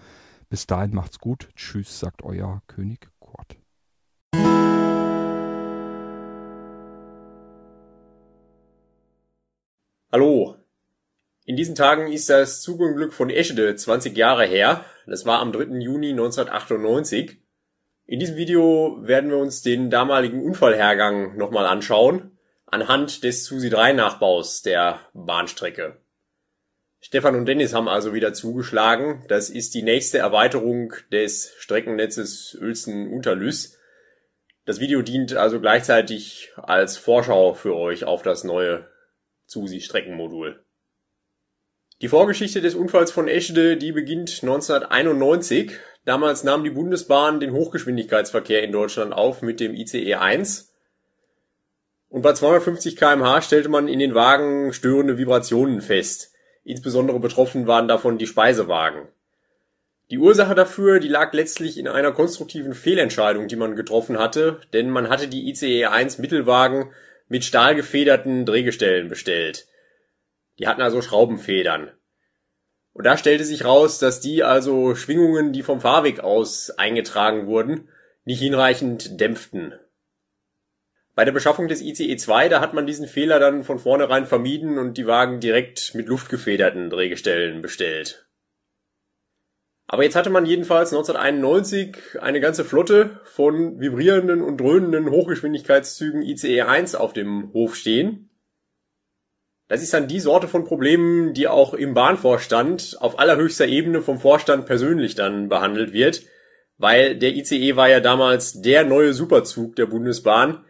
Bis 0.50 0.66
dahin 0.66 0.94
macht's 0.94 1.18
gut. 1.18 1.48
Tschüss, 1.56 1.98
sagt 1.98 2.22
euer 2.22 2.62
König 2.66 3.08
Kurt. 3.18 3.56
Hallo. 10.12 10.56
In 11.46 11.56
diesen 11.56 11.74
Tagen 11.74 12.12
ist 12.12 12.28
das 12.28 12.60
Zugunglück 12.60 13.14
von 13.14 13.30
Eschede 13.30 13.74
20 13.74 14.16
Jahre 14.16 14.44
her. 14.44 14.84
Das 15.06 15.24
war 15.24 15.40
am 15.40 15.50
3. 15.50 15.78
Juni 15.78 16.10
1998. 16.10 17.38
In 18.06 18.20
diesem 18.20 18.36
Video 18.36 18.98
werden 19.00 19.30
wir 19.30 19.38
uns 19.38 19.62
den 19.62 19.88
damaligen 19.88 20.42
Unfallhergang 20.44 21.36
nochmal 21.38 21.64
anschauen, 21.66 22.36
anhand 22.70 23.24
des 23.24 23.44
Susi 23.44 23.70
3 23.70 23.92
Nachbaus 23.92 24.62
der 24.62 25.00
Bahnstrecke. 25.12 26.00
Stefan 27.00 27.34
und 27.34 27.46
Dennis 27.46 27.72
haben 27.72 27.88
also 27.88 28.12
wieder 28.12 28.34
zugeschlagen. 28.34 29.24
Das 29.28 29.48
ist 29.48 29.74
die 29.74 29.82
nächste 29.82 30.18
Erweiterung 30.18 30.92
des 31.10 31.54
Streckennetzes 31.58 32.58
Uelzen-Unterlüss. 32.60 33.78
Das 34.66 34.80
Video 34.80 35.00
dient 35.00 35.34
also 35.34 35.60
gleichzeitig 35.60 36.52
als 36.56 36.98
Vorschau 36.98 37.54
für 37.54 37.74
euch 37.74 38.04
auf 38.04 38.22
das 38.22 38.44
neue 38.44 38.86
SUSI-Streckenmodul. 39.46 40.62
Die 42.02 42.08
Vorgeschichte 42.08 42.60
des 42.60 42.74
Unfalls 42.74 43.10
von 43.10 43.28
Eschede, 43.28 43.76
die 43.76 43.92
beginnt 43.92 44.38
1991. 44.42 45.72
Damals 46.04 46.44
nahm 46.44 46.64
die 46.64 46.70
Bundesbahn 46.70 47.40
den 47.40 47.52
Hochgeschwindigkeitsverkehr 47.52 48.62
in 48.62 48.72
Deutschland 48.72 49.12
auf 49.12 49.42
mit 49.42 49.60
dem 49.60 49.74
ICE 49.74 50.14
1. 50.14 50.69
Und 52.10 52.22
bei 52.22 52.32
250 52.32 52.96
kmh 52.96 53.40
stellte 53.40 53.68
man 53.68 53.88
in 53.88 54.00
den 54.00 54.14
Wagen 54.14 54.72
störende 54.72 55.16
Vibrationen 55.16 55.80
fest. 55.80 56.32
Insbesondere 56.64 57.20
betroffen 57.20 57.66
waren 57.66 57.88
davon 57.88 58.18
die 58.18 58.26
Speisewagen. 58.26 59.08
Die 60.10 60.18
Ursache 60.18 60.56
dafür, 60.56 60.98
die 60.98 61.08
lag 61.08 61.32
letztlich 61.32 61.78
in 61.78 61.86
einer 61.86 62.10
konstruktiven 62.10 62.74
Fehlentscheidung, 62.74 63.46
die 63.46 63.54
man 63.54 63.76
getroffen 63.76 64.18
hatte, 64.18 64.60
denn 64.72 64.90
man 64.90 65.08
hatte 65.08 65.28
die 65.28 65.48
ICE 65.48 65.86
1 65.86 66.18
Mittelwagen 66.18 66.90
mit 67.28 67.44
stahlgefederten 67.44 68.44
Drehgestellen 68.44 69.08
bestellt. 69.08 69.68
Die 70.58 70.66
hatten 70.66 70.82
also 70.82 71.00
Schraubenfedern. 71.00 71.92
Und 72.92 73.04
da 73.06 73.16
stellte 73.16 73.44
sich 73.44 73.64
raus, 73.64 74.00
dass 74.00 74.18
die 74.18 74.42
also 74.42 74.96
Schwingungen, 74.96 75.52
die 75.52 75.62
vom 75.62 75.80
Fahrweg 75.80 76.18
aus 76.18 76.70
eingetragen 76.70 77.46
wurden, 77.46 77.88
nicht 78.24 78.40
hinreichend 78.40 79.20
dämpften. 79.20 79.74
Bei 81.14 81.24
der 81.24 81.32
Beschaffung 81.32 81.68
des 81.68 81.82
ICE 81.82 82.16
2, 82.16 82.48
da 82.48 82.60
hat 82.60 82.72
man 82.72 82.86
diesen 82.86 83.06
Fehler 83.06 83.38
dann 83.38 83.64
von 83.64 83.78
vornherein 83.78 84.26
vermieden 84.26 84.78
und 84.78 84.96
die 84.96 85.06
Wagen 85.06 85.40
direkt 85.40 85.94
mit 85.94 86.06
luftgefederten 86.06 86.88
Drehgestellen 86.88 87.62
bestellt. 87.62 88.26
Aber 89.92 90.04
jetzt 90.04 90.14
hatte 90.14 90.30
man 90.30 90.46
jedenfalls 90.46 90.92
1991 90.92 92.22
eine 92.22 92.40
ganze 92.40 92.64
Flotte 92.64 93.18
von 93.24 93.80
vibrierenden 93.80 94.40
und 94.40 94.58
dröhnenden 94.58 95.10
Hochgeschwindigkeitszügen 95.10 96.22
ICE 96.22 96.62
1 96.62 96.94
auf 96.94 97.12
dem 97.12 97.52
Hof 97.52 97.74
stehen. 97.74 98.30
Das 99.66 99.82
ist 99.82 99.92
dann 99.92 100.06
die 100.06 100.20
Sorte 100.20 100.46
von 100.46 100.64
Problemen, 100.64 101.34
die 101.34 101.48
auch 101.48 101.74
im 101.74 101.94
Bahnvorstand 101.94 102.98
auf 103.00 103.18
allerhöchster 103.18 103.66
Ebene 103.66 104.00
vom 104.00 104.20
Vorstand 104.20 104.66
persönlich 104.66 105.16
dann 105.16 105.48
behandelt 105.48 105.92
wird, 105.92 106.22
weil 106.78 107.16
der 107.16 107.34
ICE 107.34 107.74
war 107.74 107.88
ja 107.88 107.98
damals 107.98 108.62
der 108.62 108.84
neue 108.84 109.12
Superzug 109.12 109.74
der 109.74 109.86
Bundesbahn. 109.86 110.64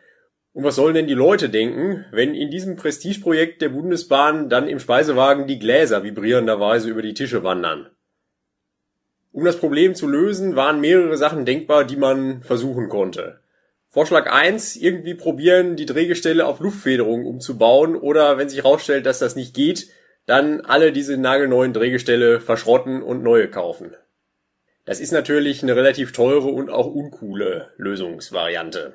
Und 0.53 0.65
was 0.65 0.75
sollen 0.75 0.95
denn 0.95 1.07
die 1.07 1.15
Leute 1.15 1.49
denken, 1.49 2.05
wenn 2.11 2.35
in 2.35 2.51
diesem 2.51 2.77
Prestigeprojekt 2.77 3.63
der 3.63 3.69
Bundesbahn 3.69 4.49
dann 4.49 4.69
im 4.69 4.81
Speisewagen 4.81 5.47
die 5.47 5.61
Gläser 5.61 6.03
vibrierenderweise 6.03 6.91
über 6.91 7.03
die 7.03 7.15
Tische 7.15 7.45
wandern? 7.45 7.89
Um 9.33 9.45
das 9.45 9.59
Problem 9.59 9.95
zu 9.95 10.09
lösen, 10.09 10.57
waren 10.57 10.81
mehrere 10.81 11.17
Sachen 11.17 11.45
denkbar, 11.45 11.85
die 11.85 11.97
man 11.97 12.43
versuchen 12.43 12.89
konnte. 12.89 13.39
Vorschlag 13.89 14.31
eins: 14.31 14.75
irgendwie 14.75 15.15
probieren, 15.15 15.77
die 15.77 15.87
Drehgestelle 15.87 16.47
auf 16.47 16.59
Luftfederung 16.59 17.27
umzubauen 17.27 17.95
oder 17.95 18.39
wenn 18.39 18.49
sich 18.49 18.65
herausstellt, 18.65 19.07
dass 19.07 19.21
das 19.21 19.37
nicht 19.37 19.55
geht, 19.55 19.89
dann 20.27 20.61
alle 20.63 20.91
diese 20.93 21.17
nagelneuen 21.17 21.73
Drehgestelle 21.73 22.41
verschrotten 22.41 23.03
und 23.03 23.23
neue 23.23 23.49
kaufen. 23.49 23.95
Das 24.85 25.01
ist 25.01 25.13
natürlich 25.13 25.63
eine 25.63 25.77
relativ 25.77 26.13
teure 26.13 26.49
und 26.49 26.71
auch 26.71 26.87
uncoole 26.87 27.71
Lösungsvariante. 27.77 28.95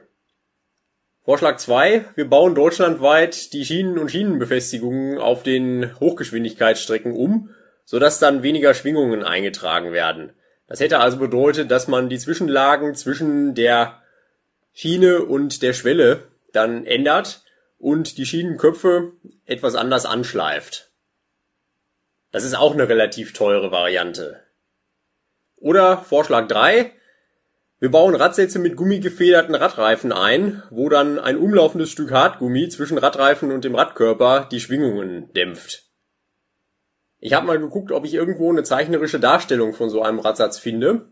Vorschlag 1.25 1.57
zwei: 1.57 2.05
Wir 2.15 2.29
bauen 2.29 2.55
deutschlandweit 2.55 3.51
die 3.51 3.65
Schienen 3.65 3.97
und 3.97 4.09
Schienenbefestigungen 4.09 5.17
auf 5.17 5.43
den 5.43 5.99
Hochgeschwindigkeitsstrecken 5.99 7.13
um 7.13 7.49
sodass 7.85 8.19
dann 8.19 8.43
weniger 8.43 8.73
Schwingungen 8.73 9.23
eingetragen 9.23 9.93
werden. 9.93 10.33
Das 10.67 10.79
hätte 10.79 10.99
also 10.99 11.17
bedeutet, 11.17 11.69
dass 11.69 11.87
man 11.87 12.09
die 12.09 12.17
Zwischenlagen 12.17 12.95
zwischen 12.95 13.53
der 13.53 14.01
Schiene 14.73 15.23
und 15.23 15.61
der 15.61 15.73
Schwelle 15.73 16.23
dann 16.51 16.85
ändert 16.85 17.43
und 17.77 18.17
die 18.17 18.25
Schienenköpfe 18.25 19.11
etwas 19.45 19.75
anders 19.75 20.05
anschleift. 20.05 20.89
Das 22.31 22.43
ist 22.43 22.55
auch 22.55 22.73
eine 22.73 22.89
relativ 22.89 23.33
teure 23.33 23.71
Variante. 23.71 24.41
Oder 25.57 25.99
Vorschlag 25.99 26.47
3. 26.47 26.91
Wir 27.79 27.91
bauen 27.91 28.15
Radsätze 28.15 28.57
mit 28.57 28.77
gummigefederten 28.77 29.53
Radreifen 29.53 30.13
ein, 30.13 30.63
wo 30.69 30.87
dann 30.87 31.19
ein 31.19 31.37
umlaufendes 31.37 31.89
Stück 31.89 32.11
Hartgummi 32.11 32.69
zwischen 32.69 32.97
Radreifen 32.97 33.51
und 33.51 33.65
dem 33.65 33.75
Radkörper 33.75 34.47
die 34.49 34.61
Schwingungen 34.61 35.33
dämpft. 35.33 35.83
Ich 37.19 37.33
habe 37.33 37.47
mal 37.47 37.59
geguckt, 37.59 37.91
ob 37.91 38.05
ich 38.05 38.13
irgendwo 38.13 38.49
eine 38.49 38.63
zeichnerische 38.63 39.19
Darstellung 39.19 39.73
von 39.73 39.89
so 39.89 40.01
einem 40.01 40.19
Radsatz 40.19 40.57
finde. 40.57 41.11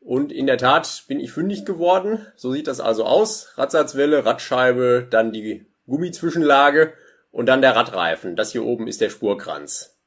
Und 0.00 0.32
in 0.32 0.46
der 0.46 0.56
Tat 0.56 1.04
bin 1.06 1.20
ich 1.20 1.32
fündig 1.32 1.66
geworden. 1.66 2.26
So 2.34 2.52
sieht 2.52 2.66
das 2.66 2.80
also 2.80 3.04
aus. 3.04 3.52
Radsatzwelle, 3.58 4.24
Radscheibe, 4.24 5.06
dann 5.10 5.32
die 5.32 5.66
Gummizwischenlage 5.86 6.94
und 7.30 7.46
dann 7.46 7.60
der 7.60 7.76
Radreifen. 7.76 8.36
Das 8.36 8.52
hier 8.52 8.64
oben 8.64 8.88
ist 8.88 9.02
der 9.02 9.10
Spurkranz. 9.10 9.99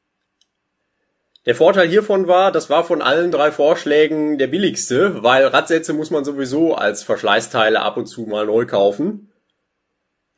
Der 1.45 1.55
Vorteil 1.55 1.89
hiervon 1.89 2.27
war, 2.27 2.53
das 2.53 2.69
war 2.69 2.85
von 2.85 3.01
allen 3.01 3.29
drei 3.29 3.51
Vorschlägen 3.51 4.37
der 4.37 4.47
billigste, 4.47 5.23
weil 5.23 5.45
Radsätze 5.47 5.91
muss 5.91 6.09
man 6.09 6.23
sowieso 6.23 6.75
als 6.75 7.03
Verschleißteile 7.03 7.81
ab 7.81 7.97
und 7.97 8.05
zu 8.05 8.21
mal 8.21 8.45
neu 8.45 8.65
kaufen. 8.65 9.33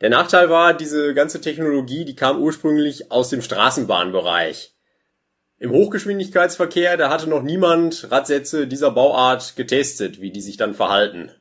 Der 0.02 0.10
Nachteil 0.10 0.50
war, 0.50 0.74
diese 0.74 1.14
ganze 1.14 1.42
Technologie, 1.42 2.06
die 2.06 2.16
kam 2.16 2.42
ursprünglich 2.42 3.12
aus 3.12 3.30
dem 3.30 3.44
Straßenbahnbereich. 3.44 4.76
Im 5.58 5.72
Hochgeschwindigkeitsverkehr, 5.72 6.98
da 6.98 7.10
hatte 7.10 7.30
noch 7.30 7.44
niemand 7.44 8.12
Radsätze 8.12 8.68
dieser 8.68 8.92
Bauart 8.92 9.56
getestet, 9.56 10.20
wie 10.20 10.32
die 10.32 10.42
sich 10.42 10.58
dann 10.58 10.74
verhalten. 10.74 11.32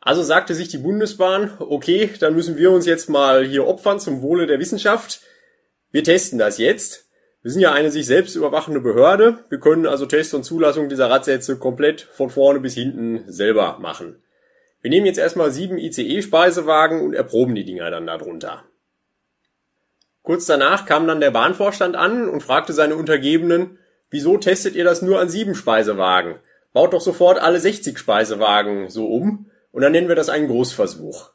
Also 0.00 0.22
sagte 0.24 0.54
sich 0.54 0.68
die 0.68 0.78
Bundesbahn, 0.78 1.56
okay, 1.60 2.10
dann 2.18 2.34
müssen 2.34 2.56
wir 2.56 2.72
uns 2.72 2.86
jetzt 2.86 3.08
mal 3.08 3.46
hier 3.46 3.66
opfern 3.68 4.00
zum 4.00 4.20
Wohle 4.20 4.48
der 4.48 4.58
Wissenschaft. 4.58 5.20
Wir 5.92 6.02
testen 6.02 6.38
das 6.38 6.58
jetzt. 6.58 7.08
Wir 7.42 7.50
sind 7.50 7.60
ja 7.60 7.72
eine 7.72 7.90
sich 7.90 8.06
selbst 8.06 8.36
überwachende 8.36 8.80
Behörde. 8.80 9.44
Wir 9.48 9.58
können 9.58 9.86
also 9.86 10.06
Test 10.06 10.32
und 10.32 10.44
Zulassung 10.44 10.88
dieser 10.88 11.10
Radsätze 11.10 11.58
komplett 11.58 12.02
von 12.02 12.30
vorne 12.30 12.60
bis 12.60 12.74
hinten 12.74 13.24
selber 13.26 13.78
machen. 13.80 14.22
Wir 14.80 14.90
nehmen 14.90 15.06
jetzt 15.06 15.18
erstmal 15.18 15.50
sieben 15.50 15.76
ICE-Speisewagen 15.76 17.00
und 17.00 17.14
erproben 17.14 17.56
die 17.56 17.64
Dinger 17.64 17.90
dann 17.90 18.06
darunter. 18.06 18.62
Kurz 20.22 20.46
danach 20.46 20.86
kam 20.86 21.08
dann 21.08 21.20
der 21.20 21.32
Bahnvorstand 21.32 21.96
an 21.96 22.28
und 22.28 22.44
fragte 22.44 22.72
seine 22.72 22.94
Untergebenen, 22.94 23.78
wieso 24.08 24.38
testet 24.38 24.76
ihr 24.76 24.84
das 24.84 25.02
nur 25.02 25.18
an 25.18 25.28
sieben 25.28 25.56
Speisewagen? 25.56 26.36
Baut 26.72 26.92
doch 26.92 27.00
sofort 27.00 27.40
alle 27.40 27.58
60 27.58 27.98
Speisewagen 27.98 28.88
so 28.88 29.08
um 29.08 29.50
und 29.72 29.82
dann 29.82 29.90
nennen 29.90 30.08
wir 30.08 30.14
das 30.14 30.28
einen 30.28 30.46
Großversuch. 30.46 31.32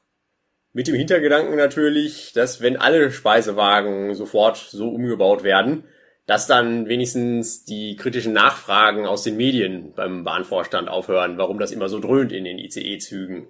Mit 0.72 0.88
dem 0.88 0.96
Hintergedanken 0.96 1.58
natürlich, 1.58 2.32
dass 2.32 2.62
wenn 2.62 2.78
alle 2.78 3.12
Speisewagen 3.12 4.14
sofort 4.14 4.56
so 4.58 4.90
umgebaut 4.90 5.44
werden, 5.44 5.84
dass 6.28 6.46
dann 6.46 6.88
wenigstens 6.88 7.64
die 7.64 7.96
kritischen 7.96 8.34
Nachfragen 8.34 9.08
aus 9.08 9.24
den 9.24 9.38
Medien 9.38 9.94
beim 9.94 10.26
Bahnvorstand 10.26 10.90
aufhören, 10.90 11.38
warum 11.38 11.58
das 11.58 11.72
immer 11.72 11.88
so 11.88 12.00
dröhnt 12.00 12.34
in 12.34 12.44
den 12.44 12.60
ICE-Zügen. 12.60 13.48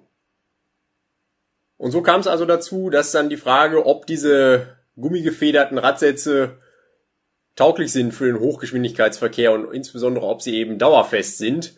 Und 1.76 1.90
so 1.90 2.02
kam 2.02 2.20
es 2.20 2.28
also 2.28 2.46
dazu, 2.46 2.88
dass 2.88 3.10
dann 3.10 3.28
die 3.28 3.36
Frage, 3.36 3.84
ob 3.84 4.06
diese 4.06 4.78
gummigefederten 4.96 5.76
Radsätze 5.76 6.58
tauglich 7.56 7.90
sind 7.90 8.12
für 8.12 8.26
den 8.26 8.38
Hochgeschwindigkeitsverkehr 8.38 9.52
und 9.52 9.74
insbesondere 9.74 10.26
ob 10.26 10.40
sie 10.40 10.56
eben 10.56 10.78
dauerfest 10.78 11.38
sind. 11.38 11.74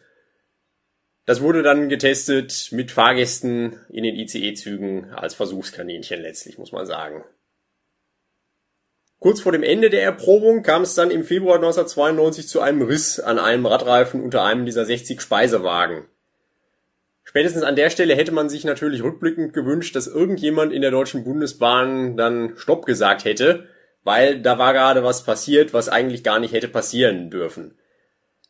Das 1.25 1.41
wurde 1.41 1.63
dann 1.63 1.89
getestet 1.89 2.69
mit 2.73 2.91
Fahrgästen 2.91 3.81
in 3.89 4.05
den 4.05 4.17
ICE-Zügen 4.17 5.15
als 5.15 5.33
Versuchskaninchen 5.35 6.21
letztlich, 6.21 6.59
muss 6.59 6.73
man 6.73 6.85
sagen. 6.85 7.25
Kurz 9.21 9.43
vor 9.43 9.53
dem 9.53 9.63
Ende 9.63 9.91
der 9.91 10.03
Erprobung 10.03 10.63
kam 10.63 10.81
es 10.81 10.95
dann 10.95 11.11
im 11.11 11.25
Februar 11.25 11.57
1992 11.57 12.49
zu 12.49 12.61
einem 12.61 12.81
Riss 12.81 13.21
an 13.21 13.39
einem 13.39 13.67
Radreifen 13.67 14.23
unter 14.23 14.43
einem 14.43 14.65
dieser 14.65 14.87
60 14.87 15.21
Speisewagen. 15.21 16.07
Spätestens 17.23 17.63
an 17.63 17.77
der 17.77 17.91
Stelle 17.91 18.17
hätte 18.17 18.33
man 18.33 18.49
sich 18.49 18.65
natürlich 18.65 19.03
rückblickend 19.03 19.53
gewünscht, 19.53 19.95
dass 19.95 20.07
irgendjemand 20.07 20.73
in 20.73 20.81
der 20.81 20.91
Deutschen 20.91 21.23
Bundesbahn 21.23 22.17
dann 22.17 22.57
Stopp 22.57 22.87
gesagt 22.87 23.27
hätte, 23.27 23.69
weil 24.05 24.41
da 24.41 24.59
war 24.59 24.73
gerade 24.73 25.05
was 25.05 25.23
passiert, 25.23 25.75
was 25.75 25.91
eigentlich 25.91 26.25
gar 26.25 26.41
nicht 26.41 26.55
hätte 26.55 26.69
passieren 26.69 27.29
dürfen. 27.29 27.79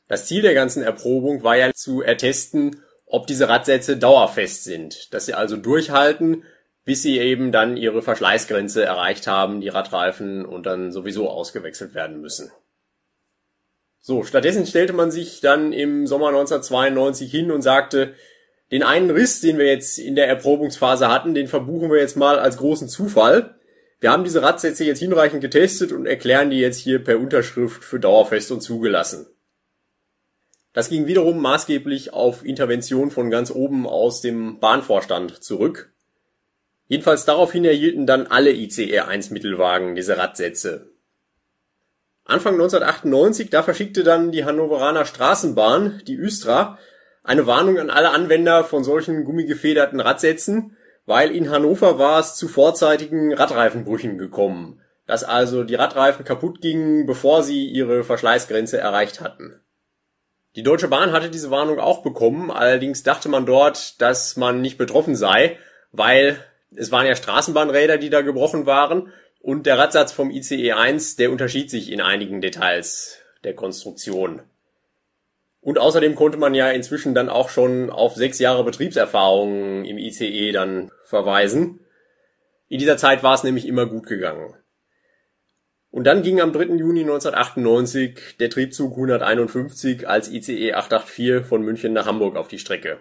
Das 0.06 0.26
Ziel 0.26 0.42
der 0.42 0.54
ganzen 0.54 0.84
Erprobung 0.84 1.42
war 1.42 1.56
ja 1.56 1.72
zu 1.74 2.00
ertesten, 2.00 2.80
ob 3.06 3.26
diese 3.26 3.48
Radsätze 3.48 3.96
dauerfest 3.96 4.62
sind, 4.62 5.12
dass 5.12 5.26
sie 5.26 5.34
also 5.34 5.56
durchhalten, 5.56 6.44
bis 6.90 7.02
sie 7.02 7.20
eben 7.20 7.52
dann 7.52 7.76
ihre 7.76 8.02
Verschleißgrenze 8.02 8.84
erreicht 8.84 9.28
haben, 9.28 9.60
die 9.60 9.68
Radreifen, 9.68 10.44
und 10.44 10.66
dann 10.66 10.90
sowieso 10.90 11.30
ausgewechselt 11.30 11.94
werden 11.94 12.20
müssen. 12.20 12.50
So, 14.00 14.24
stattdessen 14.24 14.66
stellte 14.66 14.92
man 14.92 15.12
sich 15.12 15.40
dann 15.40 15.72
im 15.72 16.08
Sommer 16.08 16.30
1992 16.30 17.30
hin 17.30 17.52
und 17.52 17.62
sagte, 17.62 18.14
den 18.72 18.82
einen 18.82 19.12
Riss, 19.12 19.40
den 19.40 19.56
wir 19.56 19.66
jetzt 19.66 20.00
in 20.00 20.16
der 20.16 20.26
Erprobungsphase 20.26 21.06
hatten, 21.06 21.32
den 21.32 21.46
verbuchen 21.46 21.92
wir 21.92 22.00
jetzt 22.00 22.16
mal 22.16 22.40
als 22.40 22.56
großen 22.56 22.88
Zufall. 22.88 23.54
Wir 24.00 24.10
haben 24.10 24.24
diese 24.24 24.42
Radsätze 24.42 24.82
jetzt 24.82 24.98
hinreichend 24.98 25.42
getestet 25.42 25.92
und 25.92 26.06
erklären 26.06 26.50
die 26.50 26.58
jetzt 26.58 26.78
hier 26.78 26.98
per 27.04 27.20
Unterschrift 27.20 27.84
für 27.84 28.00
dauerfest 28.00 28.50
und 28.50 28.62
zugelassen. 28.62 29.28
Das 30.72 30.88
ging 30.88 31.06
wiederum 31.06 31.40
maßgeblich 31.40 32.12
auf 32.12 32.44
Intervention 32.44 33.12
von 33.12 33.30
ganz 33.30 33.52
oben 33.52 33.86
aus 33.86 34.22
dem 34.22 34.58
Bahnvorstand 34.58 35.44
zurück. 35.44 35.92
Jedenfalls 36.90 37.24
daraufhin 37.24 37.64
erhielten 37.64 38.04
dann 38.04 38.26
alle 38.26 38.50
ICE 38.50 38.98
1 38.98 39.30
Mittelwagen 39.30 39.94
diese 39.94 40.18
Radsätze. 40.18 40.90
Anfang 42.24 42.54
1998, 42.54 43.48
da 43.48 43.62
verschickte 43.62 44.02
dann 44.02 44.32
die 44.32 44.44
Hannoveraner 44.44 45.04
Straßenbahn, 45.04 46.02
die 46.08 46.16
Östra, 46.16 46.78
eine 47.22 47.46
Warnung 47.46 47.78
an 47.78 47.90
alle 47.90 48.10
Anwender 48.10 48.64
von 48.64 48.82
solchen 48.82 49.22
gummigefederten 49.22 50.00
Radsätzen, 50.00 50.76
weil 51.06 51.30
in 51.30 51.48
Hannover 51.48 52.00
war 52.00 52.18
es 52.18 52.34
zu 52.34 52.48
vorzeitigen 52.48 53.32
Radreifenbrüchen 53.32 54.18
gekommen, 54.18 54.80
dass 55.06 55.22
also 55.22 55.62
die 55.62 55.76
Radreifen 55.76 56.24
kaputt 56.24 56.60
gingen, 56.60 57.06
bevor 57.06 57.44
sie 57.44 57.66
ihre 57.66 58.02
Verschleißgrenze 58.02 58.78
erreicht 58.78 59.20
hatten. 59.20 59.60
Die 60.56 60.64
Deutsche 60.64 60.88
Bahn 60.88 61.12
hatte 61.12 61.30
diese 61.30 61.52
Warnung 61.52 61.78
auch 61.78 62.02
bekommen, 62.02 62.50
allerdings 62.50 63.04
dachte 63.04 63.28
man 63.28 63.46
dort, 63.46 64.00
dass 64.02 64.36
man 64.36 64.60
nicht 64.60 64.76
betroffen 64.76 65.14
sei, 65.14 65.56
weil 65.92 66.44
Es 66.74 66.92
waren 66.92 67.06
ja 67.06 67.16
Straßenbahnräder, 67.16 67.98
die 67.98 68.10
da 68.10 68.22
gebrochen 68.22 68.66
waren. 68.66 69.12
Und 69.40 69.66
der 69.66 69.78
Radsatz 69.78 70.12
vom 70.12 70.30
ICE 70.30 70.72
1, 70.72 71.16
der 71.16 71.32
unterschied 71.32 71.70
sich 71.70 71.90
in 71.90 72.00
einigen 72.00 72.40
Details 72.40 73.18
der 73.42 73.54
Konstruktion. 73.54 74.42
Und 75.62 75.78
außerdem 75.78 76.14
konnte 76.14 76.38
man 76.38 76.54
ja 76.54 76.70
inzwischen 76.70 77.14
dann 77.14 77.28
auch 77.28 77.48
schon 77.48 77.90
auf 77.90 78.16
sechs 78.16 78.38
Jahre 78.38 78.64
Betriebserfahrung 78.64 79.84
im 79.84 79.98
ICE 79.98 80.52
dann 80.52 80.90
verweisen. 81.04 81.80
In 82.68 82.78
dieser 82.78 82.96
Zeit 82.96 83.22
war 83.22 83.34
es 83.34 83.44
nämlich 83.44 83.66
immer 83.66 83.86
gut 83.86 84.06
gegangen. 84.06 84.54
Und 85.90 86.04
dann 86.04 86.22
ging 86.22 86.40
am 86.40 86.52
3. 86.52 86.76
Juni 86.76 87.00
1998 87.00 88.36
der 88.38 88.48
Triebzug 88.48 88.92
151 88.92 90.08
als 90.08 90.30
ICE 90.30 90.74
884 90.74 91.46
von 91.46 91.62
München 91.62 91.92
nach 91.92 92.06
Hamburg 92.06 92.36
auf 92.36 92.48
die 92.48 92.60
Strecke. 92.60 93.00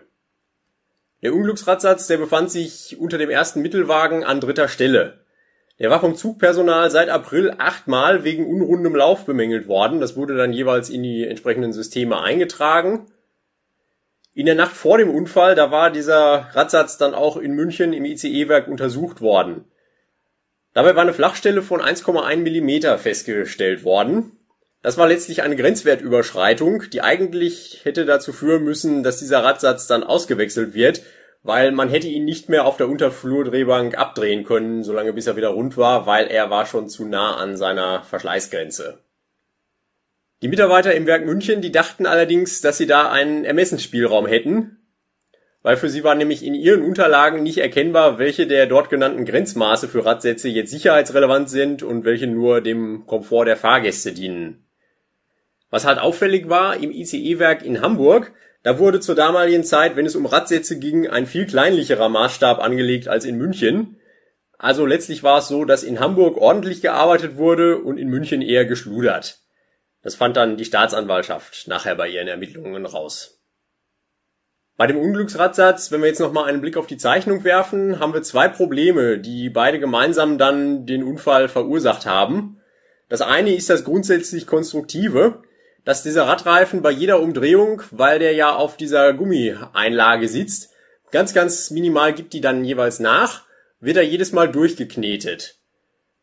Der 1.21 1.33
Unglücksradsatz, 1.33 2.07
der 2.07 2.17
befand 2.17 2.49
sich 2.49 2.97
unter 2.99 3.17
dem 3.17 3.29
ersten 3.29 3.61
Mittelwagen 3.61 4.23
an 4.23 4.39
dritter 4.39 4.67
Stelle. 4.67 5.19
Der 5.79 5.89
war 5.89 5.99
vom 5.99 6.15
Zugpersonal 6.15 6.91
seit 6.91 7.09
April 7.09 7.55
achtmal 7.57 8.23
wegen 8.23 8.45
unrundem 8.45 8.95
Lauf 8.95 9.25
bemängelt 9.25 9.67
worden. 9.67 9.99
Das 9.99 10.15
wurde 10.15 10.35
dann 10.35 10.53
jeweils 10.53 10.89
in 10.89 11.03
die 11.03 11.25
entsprechenden 11.25 11.73
Systeme 11.73 12.21
eingetragen. 12.21 13.07
In 14.33 14.45
der 14.45 14.55
Nacht 14.55 14.75
vor 14.75 14.97
dem 14.97 15.09
Unfall, 15.09 15.55
da 15.55 15.71
war 15.71 15.91
dieser 15.91 16.49
Radsatz 16.53 16.97
dann 16.97 17.13
auch 17.13 17.35
in 17.35 17.53
München 17.53 17.93
im 17.93 18.05
ICE-Werk 18.05 18.67
untersucht 18.67 19.19
worden. 19.19 19.65
Dabei 20.73 20.95
war 20.95 21.01
eine 21.01 21.13
Flachstelle 21.13 21.61
von 21.61 21.81
1,1 21.81 22.37
Millimeter 22.37 22.97
festgestellt 22.97 23.83
worden. 23.83 24.38
Das 24.81 24.97
war 24.97 25.07
letztlich 25.09 25.43
eine 25.43 25.57
Grenzwertüberschreitung, 25.57 26.83
die 26.91 27.01
eigentlich 27.01 27.81
hätte 27.83 28.05
dazu 28.05 28.31
führen 28.31 28.63
müssen, 28.63 29.03
dass 29.03 29.19
dieser 29.19 29.43
Radsatz 29.43 29.87
dann 29.87 30.03
ausgewechselt 30.03 30.73
wird, 30.73 31.01
weil 31.43 31.71
man 31.71 31.89
hätte 31.89 32.07
ihn 32.07 32.23
nicht 32.23 32.47
mehr 32.47 32.65
auf 32.65 32.77
der 32.77 32.87
Unterflurdrehbank 32.87 33.97
abdrehen 33.97 34.45
können, 34.45 34.83
solange 34.83 35.11
bis 35.11 35.27
er 35.27 35.35
wieder 35.35 35.49
rund 35.49 35.75
war, 35.75 36.05
weil 36.05 36.27
er 36.27 36.49
war 36.49 36.65
schon 36.65 36.87
zu 36.87 37.05
nah 37.05 37.35
an 37.35 37.57
seiner 37.57 38.03
Verschleißgrenze. 38.03 38.99
Die 40.41 40.47
Mitarbeiter 40.47 40.95
im 40.95 41.05
Werk 41.05 41.25
München, 41.25 41.61
die 41.61 41.73
dachten 41.73 42.05
allerdings, 42.05 42.61
dass 42.61 42.77
sie 42.77 42.87
da 42.87 43.11
einen 43.11 43.43
Ermessensspielraum 43.43 44.27
hätten, 44.27 44.77
weil 45.61 45.75
für 45.75 45.89
sie 45.89 46.05
war 46.05 46.15
nämlich 46.15 46.41
in 46.45 46.55
ihren 46.55 46.83
Unterlagen 46.83 47.43
nicht 47.43 47.57
erkennbar, 47.57 48.17
welche 48.17 48.47
der 48.47 48.65
dort 48.65 48.89
genannten 48.89 49.25
Grenzmaße 49.25 49.89
für 49.89 50.05
Radsätze 50.05 50.47
jetzt 50.47 50.71
sicherheitsrelevant 50.71 51.49
sind 51.49 51.83
und 51.83 52.05
welche 52.05 52.27
nur 52.27 52.61
dem 52.61 53.05
Komfort 53.05 53.43
der 53.43 53.57
Fahrgäste 53.57 54.13
dienen. 54.13 54.68
Was 55.69 55.85
halt 55.85 55.99
auffällig 55.99 56.49
war, 56.49 56.77
im 56.77 56.91
ICE-Werk 56.91 57.63
in 57.63 57.81
Hamburg, 57.81 58.33
da 58.63 58.79
wurde 58.79 58.99
zur 58.99 59.15
damaligen 59.15 59.63
Zeit, 59.63 59.95
wenn 59.95 60.05
es 60.05 60.15
um 60.15 60.25
Radsätze 60.25 60.79
ging, 60.79 61.07
ein 61.07 61.25
viel 61.25 61.45
kleinlicherer 61.45 62.09
Maßstab 62.09 62.59
angelegt 62.59 63.07
als 63.07 63.25
in 63.25 63.37
München. 63.37 63.97
Also 64.57 64.85
letztlich 64.85 65.23
war 65.23 65.39
es 65.39 65.47
so, 65.47 65.63
dass 65.63 65.83
in 65.83 65.99
Hamburg 65.99 66.37
ordentlich 66.37 66.81
gearbeitet 66.81 67.37
wurde 67.37 67.77
und 67.77 67.97
in 67.97 68.09
München 68.09 68.41
eher 68.41 68.65
geschludert. 68.65 69.39
Das 70.01 70.15
fand 70.15 70.35
dann 70.35 70.57
die 70.57 70.65
Staatsanwaltschaft 70.65 71.67
nachher 71.67 71.95
bei 71.95 72.09
ihren 72.09 72.27
Ermittlungen 72.27 72.85
raus. 72.85 73.39
Bei 74.75 74.87
dem 74.87 74.97
Unglücksradsatz, 74.97 75.91
wenn 75.91 76.01
wir 76.01 76.07
jetzt 76.07 76.21
nochmal 76.21 76.45
einen 76.45 76.61
Blick 76.61 76.77
auf 76.77 76.87
die 76.87 76.97
Zeichnung 76.97 77.43
werfen, 77.43 77.99
haben 77.99 78.13
wir 78.13 78.23
zwei 78.23 78.47
Probleme, 78.47 79.19
die 79.19 79.49
beide 79.49 79.77
gemeinsam 79.77 80.37
dann 80.37 80.85
den 80.85 81.03
Unfall 81.03 81.49
verursacht 81.49 82.05
haben. 82.05 82.61
Das 83.09 83.21
eine 83.21 83.53
ist 83.53 83.69
das 83.69 83.83
grundsätzlich 83.83 84.47
Konstruktive, 84.47 85.41
dass 85.89 86.03
dieser 86.03 86.27
Radreifen 86.27 86.83
bei 86.83 86.91
jeder 86.91 87.19
Umdrehung, 87.19 87.81
weil 87.89 88.19
der 88.19 88.33
ja 88.33 88.55
auf 88.55 88.77
dieser 88.77 89.11
Gummieinlage 89.11 90.27
sitzt, 90.27 90.69
ganz, 91.09 91.33
ganz 91.33 91.71
minimal 91.71 92.13
gibt 92.13 92.33
die 92.33 92.41
dann 92.41 92.63
jeweils 92.63 92.99
nach, 92.99 93.47
wird 93.79 93.97
er 93.97 94.03
jedes 94.03 94.31
Mal 94.31 94.51
durchgeknetet. 94.51 95.57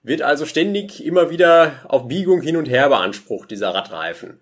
Wird 0.05 0.23
also 0.23 0.47
ständig 0.47 1.05
immer 1.05 1.31
wieder 1.31 1.85
auf 1.89 2.07
Biegung 2.07 2.43
hin 2.43 2.57
und 2.57 2.67
her 2.67 2.91
beansprucht, 2.91 3.51
dieser 3.51 3.75
Radreifen. 3.75 4.41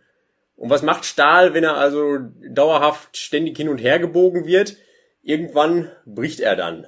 Und 0.57 0.69
was 0.69 0.83
macht 0.83 1.07
Stahl, 1.07 1.55
wenn 1.55 1.65
er 1.65 1.79
also 1.79 2.19
dauerhaft 2.51 3.17
ständig 3.17 3.57
hin 3.57 3.71
und 3.71 3.79
her 3.79 3.99
gebogen 3.99 4.45
wird? 4.45 4.77
Irgendwann 5.23 5.91
bricht 6.05 6.41
er 6.41 6.55
dann. 6.55 6.87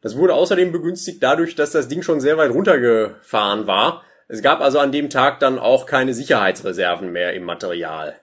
Das 0.00 0.16
wurde 0.16 0.32
außerdem 0.32 0.72
begünstigt 0.72 1.22
dadurch, 1.22 1.56
dass 1.56 1.72
das 1.72 1.88
Ding 1.88 2.00
schon 2.00 2.22
sehr 2.22 2.38
weit 2.38 2.52
runtergefahren 2.52 3.66
war. 3.66 4.02
Es 4.32 4.40
gab 4.40 4.62
also 4.62 4.78
an 4.78 4.92
dem 4.92 5.10
Tag 5.10 5.40
dann 5.40 5.58
auch 5.58 5.84
keine 5.84 6.14
Sicherheitsreserven 6.14 7.12
mehr 7.12 7.34
im 7.34 7.44
Material. 7.44 8.18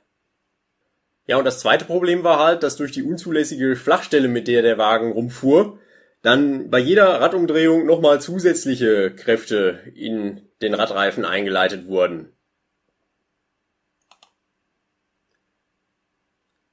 Ja, 1.27 1.37
und 1.37 1.45
das 1.45 1.59
zweite 1.59 1.85
Problem 1.85 2.23
war 2.23 2.39
halt, 2.39 2.63
dass 2.63 2.77
durch 2.77 2.91
die 2.91 3.03
unzulässige 3.03 3.75
Flachstelle, 3.75 4.27
mit 4.27 4.47
der 4.47 4.63
der 4.63 4.79
Wagen 4.79 5.11
rumfuhr, 5.11 5.77
dann 6.23 6.71
bei 6.71 6.79
jeder 6.79 7.21
Radumdrehung 7.21 7.85
nochmal 7.85 8.19
zusätzliche 8.21 9.11
Kräfte 9.11 9.81
in 9.93 10.49
den 10.63 10.73
Radreifen 10.73 11.25
eingeleitet 11.25 11.85
wurden. 11.85 12.35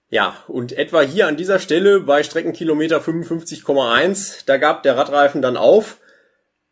Ja, 0.09 0.42
und 0.49 0.72
etwa 0.72 1.03
hier 1.03 1.27
an 1.27 1.37
dieser 1.37 1.59
Stelle 1.59 2.01
bei 2.01 2.22
Streckenkilometer 2.22 3.03
55,1, 3.03 4.44
da 4.46 4.57
gab 4.57 4.83
der 4.83 4.96
Radreifen 4.96 5.42
dann 5.42 5.59
auf, 5.59 6.01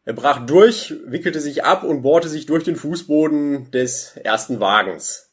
er 0.05 0.13
brach 0.13 0.45
durch, 0.45 0.95
wickelte 1.07 1.41
sich 1.41 1.65
ab 1.65 1.83
und 1.83 2.03
bohrte 2.03 2.29
sich 2.29 2.47
durch 2.47 2.65
den 2.65 2.77
Fußboden 2.77 3.71
des 3.71 4.17
ersten 4.17 4.61
Wagens. 4.61 5.33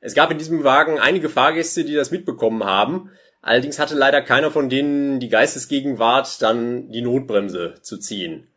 Es 0.00 0.14
gab 0.14 0.30
in 0.30 0.38
diesem 0.38 0.64
Wagen 0.64 0.98
einige 0.98 1.28
Fahrgäste, 1.28 1.84
die 1.84 1.94
das 1.94 2.10
mitbekommen 2.10 2.64
haben, 2.64 3.10
allerdings 3.42 3.78
hatte 3.78 3.94
leider 3.94 4.22
keiner 4.22 4.50
von 4.50 4.70
denen 4.70 5.20
die 5.20 5.28
Geistesgegenwart, 5.28 6.40
dann 6.40 6.90
die 6.90 7.02
Notbremse 7.02 7.74
zu 7.82 7.98
ziehen. 7.98 8.48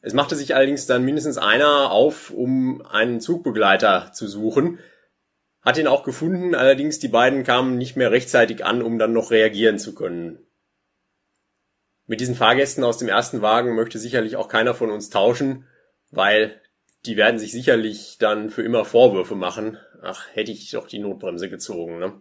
Es 0.00 0.14
machte 0.14 0.34
sich 0.34 0.56
allerdings 0.56 0.86
dann 0.86 1.04
mindestens 1.04 1.38
einer 1.38 1.92
auf, 1.92 2.30
um 2.30 2.84
einen 2.84 3.20
Zugbegleiter 3.20 4.10
zu 4.12 4.26
suchen, 4.26 4.80
hat 5.60 5.78
ihn 5.78 5.86
auch 5.86 6.02
gefunden, 6.02 6.56
allerdings 6.56 6.98
die 6.98 7.06
beiden 7.06 7.44
kamen 7.44 7.78
nicht 7.78 7.94
mehr 7.94 8.10
rechtzeitig 8.10 8.64
an, 8.64 8.82
um 8.82 8.98
dann 8.98 9.12
noch 9.12 9.30
reagieren 9.30 9.78
zu 9.78 9.94
können. 9.94 10.40
Mit 12.12 12.20
diesen 12.20 12.34
Fahrgästen 12.34 12.84
aus 12.84 12.98
dem 12.98 13.08
ersten 13.08 13.40
Wagen 13.40 13.74
möchte 13.74 13.98
sicherlich 13.98 14.36
auch 14.36 14.48
keiner 14.48 14.74
von 14.74 14.90
uns 14.90 15.08
tauschen, 15.08 15.64
weil 16.10 16.60
die 17.06 17.16
werden 17.16 17.38
sich 17.38 17.52
sicherlich 17.52 18.18
dann 18.18 18.50
für 18.50 18.60
immer 18.60 18.84
Vorwürfe 18.84 19.34
machen. 19.34 19.78
Ach, 20.02 20.26
hätte 20.34 20.52
ich 20.52 20.70
doch 20.72 20.86
die 20.86 20.98
Notbremse 20.98 21.48
gezogen, 21.48 21.98
ne? 21.98 22.20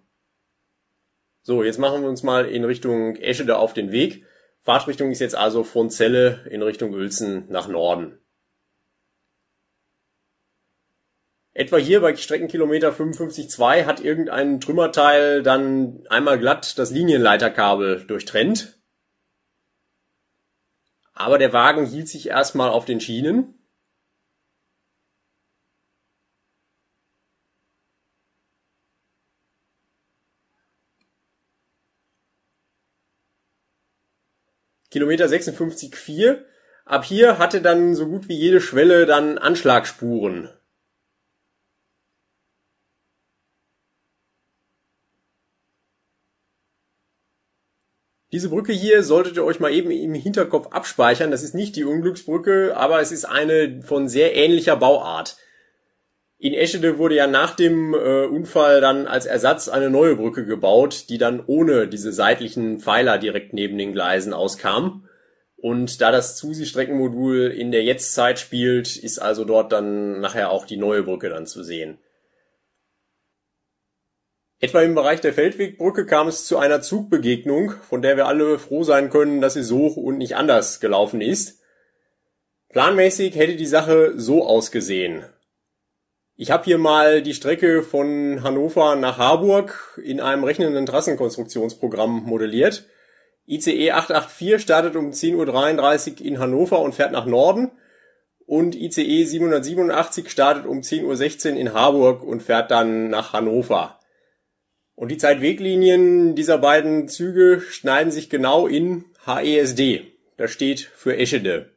So, 1.42 1.62
jetzt 1.62 1.78
machen 1.78 2.04
wir 2.04 2.08
uns 2.08 2.24
mal 2.24 2.46
in 2.46 2.64
Richtung 2.64 3.18
Eschede 3.18 3.58
auf 3.58 3.74
den 3.74 3.92
Weg. 3.92 4.24
Fahrtrichtung 4.62 5.12
ist 5.12 5.20
jetzt 5.20 5.36
also 5.36 5.66
von 5.66 5.90
Celle 5.90 6.46
in 6.50 6.62
Richtung 6.62 6.94
Uelzen 6.94 7.50
nach 7.50 7.68
Norden. 7.68 8.18
Etwa 11.52 11.76
hier 11.76 12.00
bei 12.00 12.16
Streckenkilometer 12.16 12.94
55,2 12.94 13.84
hat 13.84 14.00
irgendein 14.00 14.62
Trümmerteil 14.62 15.44
dann 15.44 16.08
einmal 16.08 16.40
glatt 16.40 16.80
das 16.80 16.92
Linienleiterkabel 16.92 18.06
durchtrennt. 18.08 18.81
Aber 21.22 21.38
der 21.38 21.54
Wagen 21.54 21.86
hielt 21.86 22.10
sich 22.10 22.30
erstmal 22.30 22.70
auf 22.70 22.86
den 22.86 23.00
Schienen. 23.00 23.54
Kilometer 34.90 35.28
56,4. 35.28 36.44
Ab 36.86 37.06
hier 37.06 37.38
hatte 37.38 37.62
dann 37.62 37.94
so 37.94 38.08
gut 38.08 38.28
wie 38.28 38.36
jede 38.36 38.60
Schwelle 38.60 39.06
dann 39.06 39.38
Anschlagsspuren. 39.38 40.50
Diese 48.32 48.50
Brücke 48.50 48.72
hier 48.72 49.04
solltet 49.04 49.36
ihr 49.36 49.44
euch 49.44 49.60
mal 49.60 49.74
eben 49.74 49.92
im 49.92 50.14
Hinterkopf 50.14 50.68
abspeichern. 50.68 51.32
Das 51.32 51.44
ist 51.44 51.54
nicht 51.54 51.76
die 51.76 51.84
Unglücksbrücke, 51.84 52.78
aber 52.78 53.02
es 53.02 53.12
ist 53.12 53.26
eine 53.26 53.82
von 53.82 54.08
sehr 54.08 54.36
ähnlicher 54.36 54.78
Bauart. 54.78 55.36
In 56.38 56.54
Eschede 56.54 56.98
wurde 56.98 57.16
ja 57.16 57.28
nach 57.28 57.56
dem 57.56 57.94
äh, 57.94 58.26
Unfall 58.26 58.82
dann 58.82 59.06
als 59.06 59.26
Ersatz 59.26 59.68
eine 59.68 59.90
neue 59.90 60.16
Brücke 60.16 60.46
gebaut, 60.46 61.06
die 61.10 61.18
dann 61.18 61.44
ohne 61.46 61.88
diese 61.88 62.14
seitlichen 62.14 62.80
Pfeiler 62.80 63.18
direkt 63.18 63.54
neben 63.54 63.78
den 63.78 63.92
Gleisen 63.92 64.34
auskam. 64.34 65.08
Und 65.58 66.02
da 66.02 66.12
das 66.12 66.38
Zusi-Streckenmodul 66.38 67.52
in 67.52 67.72
der 67.72 67.84
Jetztzeit 67.84 68.40
spielt, 68.40 68.96
ist 68.96 69.20
also 69.20 69.46
dort 69.46 69.72
dann 69.72 70.20
nachher 70.22 70.50
auch 70.50 70.66
die 70.66 70.78
neue 70.78 71.04
Brücke 71.04 71.30
dann 71.30 71.46
zu 71.46 71.64
sehen. 71.64 72.00
Etwa 74.64 74.84
im 74.84 74.94
Bereich 74.94 75.22
der 75.22 75.34
Feldwegbrücke 75.34 76.06
kam 76.06 76.28
es 76.28 76.46
zu 76.46 76.60
einer 76.60 76.82
Zugbegegnung, 76.82 77.74
von 77.90 78.04
der 78.04 78.16
wir 78.16 78.28
alle 78.28 78.60
froh 78.60 78.84
sein 78.84 79.10
können, 79.10 79.42
dass 79.42 79.56
sie 79.56 79.64
so 79.64 79.88
und 79.88 80.20
nicht 80.20 80.36
anders 80.36 80.80
gelaufen 80.80 81.20
ist. 81.20 81.64
Planmäßig 82.70 83.36
hätte 83.36 83.56
die 83.56 83.66
Sache 83.66 84.14
so 84.18 84.46
ausgesehen. 84.46 85.26
Ich 86.36 86.52
habe 86.52 86.66
hier 86.66 86.78
mal 86.78 87.24
die 87.24 87.34
Strecke 87.34 87.82
von 87.82 88.44
Hannover 88.44 88.96
nach 88.96 89.18
Harburg 89.18 90.00
in 90.04 90.20
einem 90.20 90.44
rechnenden 90.44 90.86
Trassenkonstruktionsprogramm 90.86 92.24
modelliert. 92.24 92.86
ICE 93.48 93.94
884 93.94 94.62
startet 94.62 94.96
um 94.96 95.10
10.33 95.10 96.20
Uhr 96.20 96.26
in 96.28 96.40
Hannover 96.40 96.82
und 96.82 96.94
fährt 96.94 97.14
nach 97.14 97.26
Norden. 97.26 97.72
Und 98.46 98.76
ICE 98.76 99.26
787 99.26 100.30
startet 100.30 100.68
um 100.68 100.82
10.16 100.82 101.54
Uhr 101.54 101.58
in 101.58 101.74
Harburg 101.74 102.22
und 102.22 102.44
fährt 102.44 102.70
dann 102.70 103.10
nach 103.10 103.34
Hannover. 103.34 103.98
Und 105.02 105.08
die 105.08 105.18
Zeitweglinien 105.18 106.36
dieser 106.36 106.60
beiden 106.60 107.08
Züge 107.08 107.60
schneiden 107.60 108.12
sich 108.12 108.30
genau 108.30 108.68
in 108.68 109.06
HESD. 109.26 110.06
Das 110.38 110.52
steht 110.52 110.82
für 110.82 111.18
Eschede. 111.18 111.72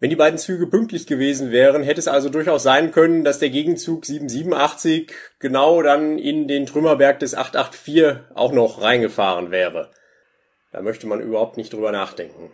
Wenn 0.00 0.08
die 0.08 0.16
beiden 0.16 0.38
Züge 0.38 0.68
pünktlich 0.68 1.06
gewesen 1.06 1.50
wären, 1.50 1.82
hätte 1.82 2.00
es 2.00 2.08
also 2.08 2.30
durchaus 2.30 2.62
sein 2.62 2.92
können, 2.92 3.24
dass 3.24 3.40
der 3.40 3.50
Gegenzug 3.50 4.06
787 4.06 5.12
genau 5.38 5.82
dann 5.82 6.18
in 6.18 6.48
den 6.48 6.64
Trümmerberg 6.64 7.20
des 7.20 7.34
884 7.34 8.24
auch 8.34 8.52
noch 8.52 8.80
reingefahren 8.80 9.50
wäre. 9.50 9.90
Da 10.72 10.80
möchte 10.80 11.06
man 11.06 11.20
überhaupt 11.20 11.58
nicht 11.58 11.74
drüber 11.74 11.92
nachdenken. 11.92 12.52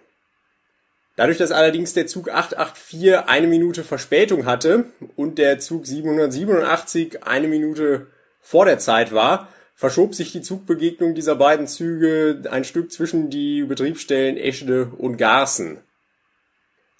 Dadurch, 1.14 1.38
dass 1.38 1.52
allerdings 1.52 1.94
der 1.94 2.08
Zug 2.08 2.28
884 2.28 3.28
eine 3.28 3.46
Minute 3.46 3.84
Verspätung 3.84 4.46
hatte 4.46 4.86
und 5.14 5.38
der 5.38 5.60
Zug 5.60 5.86
787 5.86 7.22
eine 7.22 7.46
Minute 7.46 8.08
vor 8.42 8.66
der 8.66 8.78
Zeit 8.78 9.12
war, 9.12 9.48
verschob 9.74 10.14
sich 10.14 10.32
die 10.32 10.42
Zugbegegnung 10.42 11.14
dieser 11.14 11.36
beiden 11.36 11.66
Züge 11.66 12.42
ein 12.50 12.64
Stück 12.64 12.92
zwischen 12.92 13.30
die 13.30 13.62
Betriebsstellen 13.62 14.36
Eschede 14.36 14.92
und 14.98 15.16
Garsen. 15.16 15.80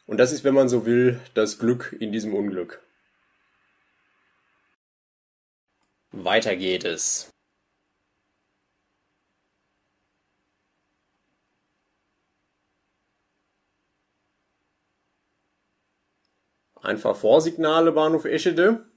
Und 0.07 0.19
das 0.19 0.33
ist, 0.33 0.45
wenn 0.45 0.55
man 0.55 0.69
so 0.69 0.87
will, 0.87 1.21
das 1.35 1.59
Glück 1.59 1.95
in 1.99 2.13
diesem 2.13 2.35
Unglück. 2.35 2.81
Weiter 6.13 6.57
geht 6.57 6.85
es. 6.85 7.31
Einfach 16.83 17.17
Vorsignale 17.17 17.93
Bahnhof 17.93 18.25
Eschede. 18.25 18.92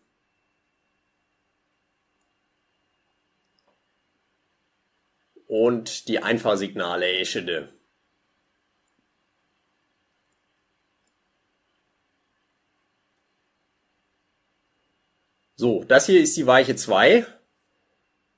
Und 5.65 6.09
die 6.09 6.21
Einfahrsignale 6.21 7.11
Eschede. 7.11 7.69
So, 15.55 15.83
das 15.87 16.05
hier 16.05 16.21
ist 16.21 16.37
die 16.37 16.45
Weiche 16.45 16.75
2. 16.75 17.25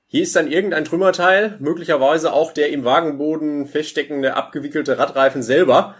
Hier 0.06 0.24
ist 0.24 0.38
dann 0.38 0.50
irgendein 0.50 0.86
Trümmerteil, 0.86 1.58
möglicherweise 1.60 2.32
auch 2.32 2.54
der 2.54 2.70
im 2.70 2.86
Wagenboden 2.86 3.68
feststeckende 3.68 4.36
abgewickelte 4.36 4.98
Radreifen 4.98 5.44
selber, 5.44 5.96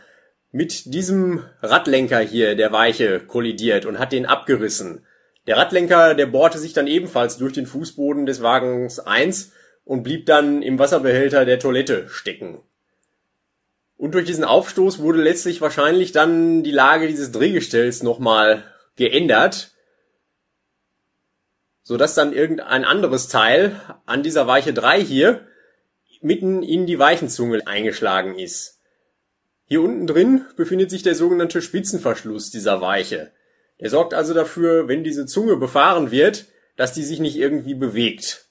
mit 0.54 0.94
diesem 0.94 1.44
Radlenker 1.62 2.20
hier 2.20 2.56
der 2.56 2.72
Weiche 2.72 3.20
kollidiert 3.20 3.86
und 3.86 4.00
hat 4.00 4.14
den 4.14 4.26
abgerissen. 4.26 5.06
Der 5.46 5.58
Radlenker, 5.58 6.16
der 6.16 6.28
bohrte 6.28 6.58
sich 6.58 6.72
dann 6.72 6.88
ebenfalls 6.88 7.38
durch 7.38 7.52
den 7.52 7.66
Fußboden 7.66 8.26
des 8.26 8.42
Wagens 8.42 9.02
1 9.02 9.52
und 9.88 10.04
blieb 10.04 10.26
dann 10.26 10.62
im 10.62 10.80
Wasserbehälter 10.80 11.46
der 11.46 11.60
Toilette 11.60 12.10
stecken. 12.10 12.60
Und 13.96 14.14
durch 14.14 14.26
diesen 14.26 14.44
Aufstoß 14.44 15.00
wurde 15.00 15.22
letztlich 15.22 15.62
wahrscheinlich 15.62 16.12
dann 16.12 16.62
die 16.62 16.72
Lage 16.72 17.08
dieses 17.08 17.32
Drehgestells 17.32 18.04
nochmal 18.04 18.66
geändert, 18.98 19.72
so 21.84 21.96
dass 21.96 22.16
dann 22.16 22.34
irgendein 22.34 22.84
anderes 22.84 23.30
Teil 23.30 23.80
an 24.06 24.24
dieser 24.24 24.46
Weiche 24.46 24.74
3 24.74 25.02
hier 25.02 25.48
mitten 26.22 26.64
in 26.64 26.86
die 26.86 27.00
Weichenzunge 27.00 27.66
eingeschlagen 27.66 28.38
ist. 28.38 28.82
Hier 29.66 29.82
unten 29.82 30.06
drin 30.06 30.46
befindet 30.58 30.90
sich 30.90 31.02
der 31.02 31.16
sogenannte 31.16 31.62
Spitzenverschluss 31.62 32.52
dieser 32.52 32.82
Weiche. 32.82 33.32
Der 33.80 33.90
sorgt 33.90 34.14
also 34.14 34.34
dafür, 34.34 34.90
wenn 34.90 35.06
diese 35.06 35.26
Zunge 35.26 35.56
befahren 35.56 36.12
wird, 36.12 36.46
dass 36.76 36.94
die 36.94 37.04
sich 37.04 37.20
nicht 37.20 37.38
irgendwie 37.38 37.76
bewegt. 37.76 38.47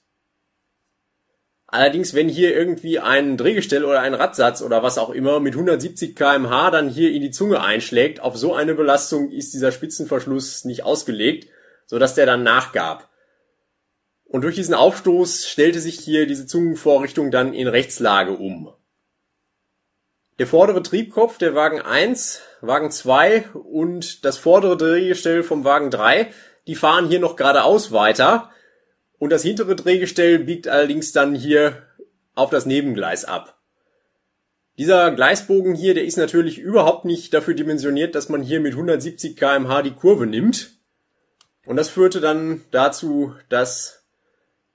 Allerdings, 1.69 2.13
wenn 2.13 2.29
hier 2.29 2.55
irgendwie 2.55 2.99
ein 2.99 3.35
Drehgestell 3.35 3.83
oder 3.83 3.99
ein 3.99 4.13
Radsatz 4.13 4.61
oder 4.61 4.83
was 4.83 4.97
auch 4.97 5.09
immer 5.09 5.41
mit 5.41 5.53
170 5.53 6.15
kmh 6.15 6.71
dann 6.71 6.87
hier 6.87 7.11
in 7.11 7.21
die 7.21 7.31
Zunge 7.31 7.61
einschlägt, 7.61 8.21
auf 8.21 8.37
so 8.37 8.53
eine 8.53 8.73
Belastung 8.73 9.31
ist 9.31 9.53
dieser 9.53 9.73
Spitzenverschluss 9.73 10.63
nicht 10.63 10.83
ausgelegt, 10.83 11.49
so 11.85 11.99
dass 11.99 12.15
der 12.15 12.25
dann 12.25 12.43
nachgab. 12.43 13.09
Und 14.23 14.43
durch 14.43 14.55
diesen 14.55 14.73
Aufstoß 14.73 15.45
stellte 15.47 15.81
sich 15.81 15.99
hier 15.99 16.25
diese 16.25 16.47
Zungenvorrichtung 16.47 17.31
dann 17.31 17.53
in 17.53 17.67
Rechtslage 17.67 18.31
um. 18.31 18.73
Der 20.39 20.47
vordere 20.47 20.83
Triebkopf 20.83 21.37
der 21.37 21.53
Wagen 21.53 21.81
1, 21.81 22.41
Wagen 22.61 22.91
2 22.91 23.49
und 23.53 24.23
das 24.23 24.37
vordere 24.37 24.77
Drehgestell 24.77 25.43
vom 25.43 25.65
Wagen 25.65 25.91
3, 25.91 26.31
die 26.67 26.75
fahren 26.75 27.07
hier 27.07 27.19
noch 27.19 27.35
geradeaus 27.35 27.91
weiter 27.91 28.51
und 29.19 29.31
das 29.31 29.43
hintere 29.43 29.75
Drehgestell 29.75 30.39
biegt 30.39 30.67
allerdings 30.67 31.11
dann 31.11 31.35
hier 31.35 31.83
auf 32.35 32.49
das 32.49 32.65
Nebengleis 32.65 33.25
ab. 33.25 33.57
Dieser 34.77 35.09
Gleisbogen 35.11 35.73
hier, 35.73 35.95
der 35.95 36.05
ist 36.05 36.17
natürlich 36.17 36.59
überhaupt 36.59 37.03
nicht 37.03 37.33
dafür 37.33 37.55
dimensioniert, 37.55 38.13
dass 38.13 38.29
man 38.29 38.43
hier 38.43 38.59
mit 38.59 38.73
170 38.73 39.35
kmh 39.35 39.81
die 39.81 39.95
Kurve 39.95 40.27
nimmt. 40.27 40.71
Und 41.65 41.77
das 41.77 41.89
führte 41.89 42.21
dann 42.21 42.61
dazu, 42.69 43.33
dass 43.49 44.05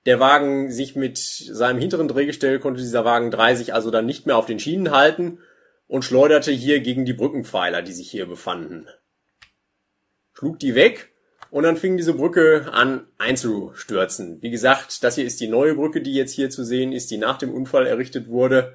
der 0.05 0.19
Wagen 0.19 0.73
sich 0.73 0.97
mit 0.97 1.19
seinem 1.19 1.79
hinteren 1.79 2.09
Drehgestell 2.09 2.59
konnte 2.59 2.81
dieser 2.81 3.05
Wagen 3.05 3.31
3 3.31 3.55
sich 3.55 3.75
also 3.75 3.93
dann 3.93 4.05
nicht 4.05 4.27
mehr 4.27 4.37
auf 4.37 4.47
den 4.47 4.59
Schienen 4.59 4.91
halten 4.91 5.39
und 5.87 6.05
schleuderte 6.05 6.51
hier 6.51 6.81
gegen 6.81 7.05
die 7.05 7.13
Brückenpfeiler, 7.13 7.83
die 7.83 7.93
sich 7.93 8.11
hier 8.11 8.27
befanden. 8.27 8.89
Schlug 10.33 10.59
die 10.59 10.75
weg 10.75 11.12
und 11.53 11.65
dann 11.65 11.77
fing 11.77 11.99
diese 11.99 12.15
Brücke 12.15 12.71
an 12.73 13.07
einzustürzen. 13.19 14.41
Wie 14.41 14.51
gesagt, 14.51 15.05
das 15.05 15.17
hier 15.17 15.27
ist 15.27 15.39
die 15.39 15.49
neue 15.49 15.75
Brücke, 15.75 16.01
die 16.01 16.15
jetzt 16.15 16.33
hier 16.33 16.49
zu 16.49 16.65
sehen 16.65 16.93
ist, 16.93 17.11
die 17.11 17.19
nach 17.19 17.37
dem 17.37 17.53
Unfall 17.53 17.87
errichtet 17.87 18.29
wurde. 18.29 18.73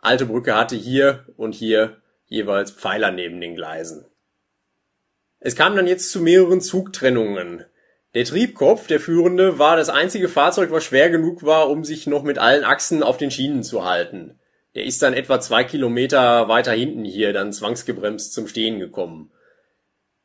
Alte 0.00 0.26
Brücke 0.26 0.56
hatte 0.56 0.74
hier 0.74 1.24
und 1.36 1.54
hier 1.54 1.98
jeweils 2.26 2.72
Pfeiler 2.72 3.12
neben 3.12 3.40
den 3.40 3.54
Gleisen. 3.54 4.06
Es 5.38 5.54
kam 5.54 5.76
dann 5.76 5.86
jetzt 5.86 6.10
zu 6.10 6.20
mehreren 6.20 6.60
Zugtrennungen. 6.60 7.64
Der 8.14 8.24
Triebkopf, 8.24 8.88
der 8.88 8.98
führende, 8.98 9.60
war 9.60 9.76
das 9.76 9.88
einzige 9.88 10.28
Fahrzeug, 10.28 10.72
was 10.72 10.82
schwer 10.82 11.10
genug 11.10 11.44
war, 11.44 11.70
um 11.70 11.84
sich 11.84 12.08
noch 12.08 12.24
mit 12.24 12.38
allen 12.38 12.64
Achsen 12.64 13.04
auf 13.04 13.18
den 13.18 13.30
Schienen 13.30 13.62
zu 13.62 13.84
halten. 13.84 14.40
Der 14.74 14.84
ist 14.84 15.00
dann 15.02 15.14
etwa 15.14 15.40
zwei 15.40 15.62
Kilometer 15.62 16.48
weiter 16.48 16.72
hinten 16.72 17.04
hier 17.04 17.32
dann 17.32 17.52
zwangsgebremst 17.52 18.32
zum 18.32 18.48
Stehen 18.48 18.80
gekommen. 18.80 19.30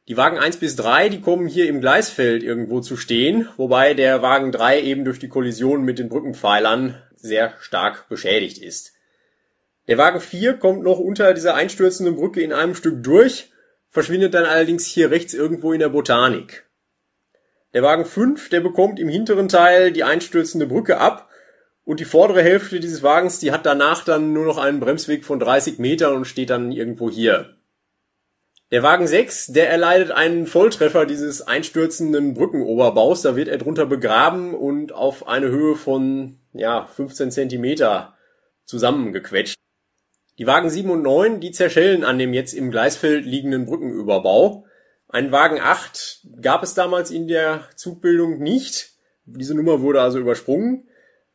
Die 0.08 0.18
Wagen 0.18 0.38
1 0.38 0.58
bis 0.58 0.76
3, 0.76 1.10
die 1.10 1.20
kommen 1.20 1.48
hier 1.48 1.68
im 1.68 1.82
Gleisfeld 1.82 2.44
irgendwo 2.44 2.80
zu 2.80 2.96
stehen, 2.96 3.50
wobei 3.58 3.96
der 3.96 4.22
Wagen 4.22 4.52
3 4.52 4.82
eben 4.82 5.04
durch 5.04 5.18
die 5.18 5.30
Kollision 5.30 5.84
mit 5.84 5.98
den 5.98 6.10
Brückenpfeilern 6.10 7.02
sehr 7.16 7.56
stark 7.60 8.08
beschädigt 8.08 8.60
ist. 8.60 8.94
Der 9.88 9.98
Wagen 9.98 10.20
4 10.20 10.58
kommt 10.58 10.84
noch 10.84 11.00
unter 11.00 11.34
dieser 11.34 11.56
einstürzenden 11.56 12.18
Brücke 12.18 12.42
in 12.42 12.54
einem 12.54 12.76
Stück 12.76 13.04
durch, 13.04 13.52
verschwindet 13.90 14.36
dann 14.36 14.46
allerdings 14.46 14.86
hier 14.86 15.10
rechts 15.10 15.34
irgendwo 15.34 15.74
in 15.74 15.80
der 15.80 15.90
Botanik. 15.90 16.68
Der 17.74 17.82
Wagen 17.82 18.06
5, 18.06 18.50
der 18.50 18.60
bekommt 18.60 19.00
im 19.00 19.10
hinteren 19.10 19.50
Teil 19.50 19.92
die 19.92 20.04
einstürzende 20.04 20.68
Brücke 20.68 21.00
ab 21.00 21.30
und 21.84 22.00
die 22.00 22.06
vordere 22.06 22.44
Hälfte 22.44 22.80
dieses 22.80 23.02
Wagens, 23.02 23.40
die 23.40 23.52
hat 23.52 23.66
danach 23.66 24.06
dann 24.06 24.34
nur 24.34 24.46
noch 24.46 24.60
einen 24.60 24.80
Bremsweg 24.80 25.26
von 25.26 25.40
30 25.40 25.80
Metern 25.80 26.16
und 26.16 26.26
steht 26.26 26.52
dann 26.52 26.72
irgendwo 26.72 27.10
hier. 27.10 27.55
Der 28.72 28.82
Wagen 28.82 29.06
6, 29.06 29.48
der 29.48 29.70
erleidet 29.70 30.10
einen 30.12 30.48
Volltreffer 30.48 31.06
dieses 31.06 31.44
einstürzenden 31.44 32.34
Brückenoberbaus. 32.34 33.22
Da 33.22 33.36
wird 33.36 33.48
er 33.48 33.60
drunter 33.60 33.86
begraben 33.86 34.56
und 34.56 34.92
auf 34.92 35.28
eine 35.28 35.50
Höhe 35.50 35.76
von, 35.76 36.40
ja, 36.52 36.88
15 36.88 37.30
Zentimeter 37.30 38.16
zusammengequetscht. 38.66 39.56
Die 40.40 40.48
Wagen 40.48 40.72
7 40.72 40.90
und 40.90 41.04
9, 41.04 41.40
die 41.40 41.52
zerschellen 41.52 42.04
an 42.04 42.18
dem 42.18 42.34
jetzt 42.34 42.54
im 42.54 42.72
Gleisfeld 42.72 43.26
liegenden 43.26 43.68
Brückenüberbau. 43.68 44.66
Ein 45.08 45.32
Wagen 45.32 45.60
8 45.62 46.28
gab 46.42 46.64
es 46.64 46.74
damals 46.74 47.12
in 47.12 47.28
der 47.28 47.70
Zugbildung 47.76 48.40
nicht. 48.40 48.94
Diese 49.26 49.54
Nummer 49.54 49.82
wurde 49.82 50.02
also 50.02 50.18
übersprungen. 50.18 50.90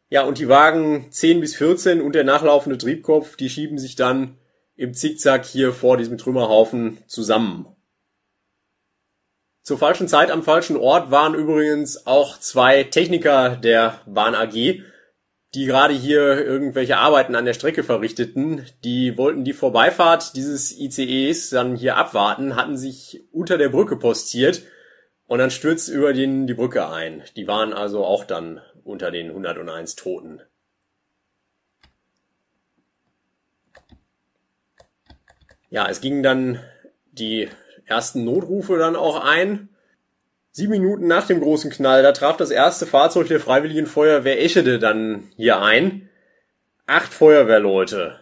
Ja, 0.08 0.24
und 0.24 0.38
die 0.38 0.48
Wagen 0.48 1.06
10 1.12 1.40
bis 1.40 1.54
14 1.54 2.00
und 2.00 2.16
der 2.16 2.24
nachlaufende 2.24 2.76
Triebkopf, 2.76 3.36
die 3.36 3.48
schieben 3.48 3.78
sich 3.78 3.94
dann 3.94 4.39
im 4.80 4.94
Zickzack 4.94 5.44
hier 5.44 5.74
vor 5.74 5.98
diesem 5.98 6.16
Trümmerhaufen 6.16 7.04
zusammen. 7.06 7.66
Zur 9.62 9.76
falschen 9.76 10.08
Zeit 10.08 10.30
am 10.30 10.42
falschen 10.42 10.78
Ort 10.78 11.10
waren 11.10 11.34
übrigens 11.34 12.06
auch 12.06 12.40
zwei 12.40 12.84
Techniker 12.84 13.56
der 13.56 14.00
Bahn 14.06 14.34
AG, 14.34 14.54
die 15.54 15.66
gerade 15.66 15.92
hier 15.92 16.42
irgendwelche 16.46 16.96
Arbeiten 16.96 17.34
an 17.34 17.44
der 17.44 17.52
Strecke 17.52 17.84
verrichteten, 17.84 18.64
die 18.82 19.18
wollten 19.18 19.44
die 19.44 19.52
Vorbeifahrt 19.52 20.34
dieses 20.34 20.72
ICEs 20.78 21.50
dann 21.50 21.76
hier 21.76 21.98
abwarten, 21.98 22.56
hatten 22.56 22.78
sich 22.78 23.28
unter 23.32 23.58
der 23.58 23.68
Brücke 23.68 23.96
postiert 23.96 24.62
und 25.26 25.40
dann 25.40 25.50
stürzt 25.50 25.90
über 25.90 26.14
den 26.14 26.46
die 26.46 26.54
Brücke 26.54 26.88
ein. 26.88 27.22
Die 27.36 27.46
waren 27.46 27.74
also 27.74 28.02
auch 28.02 28.24
dann 28.24 28.62
unter 28.82 29.10
den 29.10 29.28
101 29.28 29.96
Toten. 29.96 30.40
Ja, 35.70 35.88
es 35.88 36.00
gingen 36.00 36.24
dann 36.24 36.60
die 37.12 37.48
ersten 37.86 38.24
Notrufe 38.24 38.76
dann 38.76 38.96
auch 38.96 39.24
ein. 39.24 39.68
Sieben 40.50 40.72
Minuten 40.72 41.06
nach 41.06 41.28
dem 41.28 41.40
großen 41.40 41.70
Knall, 41.70 42.02
da 42.02 42.10
traf 42.10 42.36
das 42.36 42.50
erste 42.50 42.86
Fahrzeug 42.86 43.28
der 43.28 43.38
Freiwilligen 43.38 43.86
Feuerwehr 43.86 44.42
Eschede 44.42 44.80
dann 44.80 45.30
hier 45.36 45.62
ein. 45.62 46.08
Acht 46.86 47.14
Feuerwehrleute, 47.14 48.18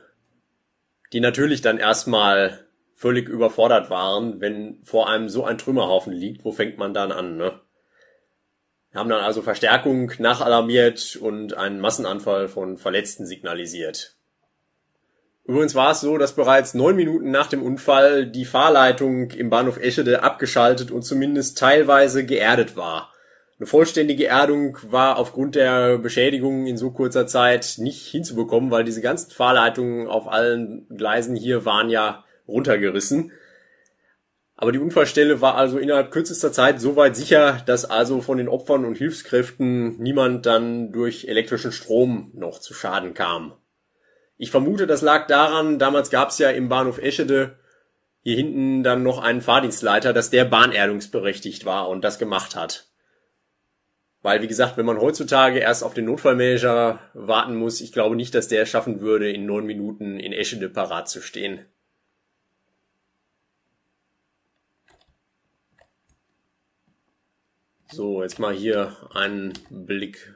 die 1.14 1.20
natürlich 1.20 1.62
dann 1.62 1.78
erstmal 1.78 2.66
völlig 2.94 3.30
überfordert 3.30 3.88
waren, 3.88 4.42
wenn 4.42 4.82
vor 4.84 5.08
einem 5.08 5.30
so 5.30 5.44
ein 5.44 5.56
Trümmerhaufen 5.56 6.12
liegt. 6.12 6.44
Wo 6.44 6.52
fängt 6.52 6.76
man 6.76 6.92
dann 6.92 7.12
an, 7.12 7.38
ne? 7.38 7.60
Wir 8.90 9.00
haben 9.00 9.08
dann 9.08 9.24
also 9.24 9.40
Verstärkung 9.40 10.12
nachalarmiert 10.18 11.16
und 11.16 11.54
einen 11.54 11.80
Massenanfall 11.80 12.48
von 12.48 12.76
Verletzten 12.76 13.24
signalisiert. 13.24 14.17
Übrigens 15.48 15.74
war 15.74 15.92
es 15.92 16.02
so, 16.02 16.18
dass 16.18 16.34
bereits 16.34 16.74
neun 16.74 16.94
Minuten 16.94 17.30
nach 17.30 17.46
dem 17.46 17.62
Unfall 17.62 18.26
die 18.26 18.44
Fahrleitung 18.44 19.30
im 19.30 19.48
Bahnhof 19.48 19.78
Eschede 19.78 20.22
abgeschaltet 20.22 20.90
und 20.90 21.02
zumindest 21.02 21.56
teilweise 21.56 22.26
geerdet 22.26 22.76
war. 22.76 23.14
Eine 23.58 23.66
vollständige 23.66 24.26
Erdung 24.26 24.76
war 24.82 25.16
aufgrund 25.16 25.54
der 25.54 25.96
Beschädigungen 25.96 26.66
in 26.66 26.76
so 26.76 26.90
kurzer 26.90 27.26
Zeit 27.26 27.76
nicht 27.78 28.06
hinzubekommen, 28.06 28.70
weil 28.70 28.84
diese 28.84 29.00
ganzen 29.00 29.30
Fahrleitungen 29.30 30.06
auf 30.06 30.28
allen 30.28 30.86
Gleisen 30.94 31.34
hier 31.34 31.64
waren 31.64 31.88
ja 31.88 32.24
runtergerissen. 32.46 33.32
Aber 34.54 34.70
die 34.70 34.78
Unfallstelle 34.78 35.40
war 35.40 35.54
also 35.54 35.78
innerhalb 35.78 36.10
kürzester 36.10 36.52
Zeit 36.52 36.78
so 36.78 36.94
weit 36.94 37.16
sicher, 37.16 37.62
dass 37.64 37.86
also 37.86 38.20
von 38.20 38.36
den 38.36 38.48
Opfern 38.48 38.84
und 38.84 38.98
Hilfskräften 38.98 39.96
niemand 39.96 40.44
dann 40.44 40.92
durch 40.92 41.24
elektrischen 41.24 41.72
Strom 41.72 42.32
noch 42.34 42.60
zu 42.60 42.74
Schaden 42.74 43.14
kam. 43.14 43.54
Ich 44.38 44.50
vermute, 44.50 44.86
das 44.86 45.02
lag 45.02 45.26
daran, 45.26 45.78
damals 45.78 46.10
gab 46.10 46.30
es 46.30 46.38
ja 46.38 46.50
im 46.50 46.68
Bahnhof 46.68 46.98
Eschede 46.98 47.58
hier 48.22 48.36
hinten 48.36 48.82
dann 48.82 49.02
noch 49.02 49.18
einen 49.18 49.40
Fahrdienstleiter, 49.40 50.12
dass 50.12 50.30
der 50.30 50.44
bahnerdungsberechtigt 50.44 51.64
war 51.64 51.88
und 51.88 52.02
das 52.02 52.18
gemacht 52.18 52.56
hat. 52.56 52.88
Weil, 54.22 54.42
wie 54.42 54.48
gesagt, 54.48 54.76
wenn 54.76 54.86
man 54.86 55.00
heutzutage 55.00 55.58
erst 55.58 55.82
auf 55.82 55.94
den 55.94 56.04
Notfallmanager 56.04 57.00
warten 57.14 57.56
muss, 57.56 57.80
ich 57.80 57.92
glaube 57.92 58.16
nicht, 58.16 58.34
dass 58.34 58.48
der 58.48 58.62
es 58.62 58.68
schaffen 58.68 59.00
würde, 59.00 59.30
in 59.30 59.46
neun 59.46 59.64
Minuten 59.64 60.18
in 60.20 60.32
Eschede 60.32 60.68
parat 60.68 61.08
zu 61.08 61.20
stehen. 61.22 61.64
So, 67.90 68.22
jetzt 68.22 68.38
mal 68.38 68.54
hier 68.54 68.94
einen 69.14 69.54
Blick 69.70 70.34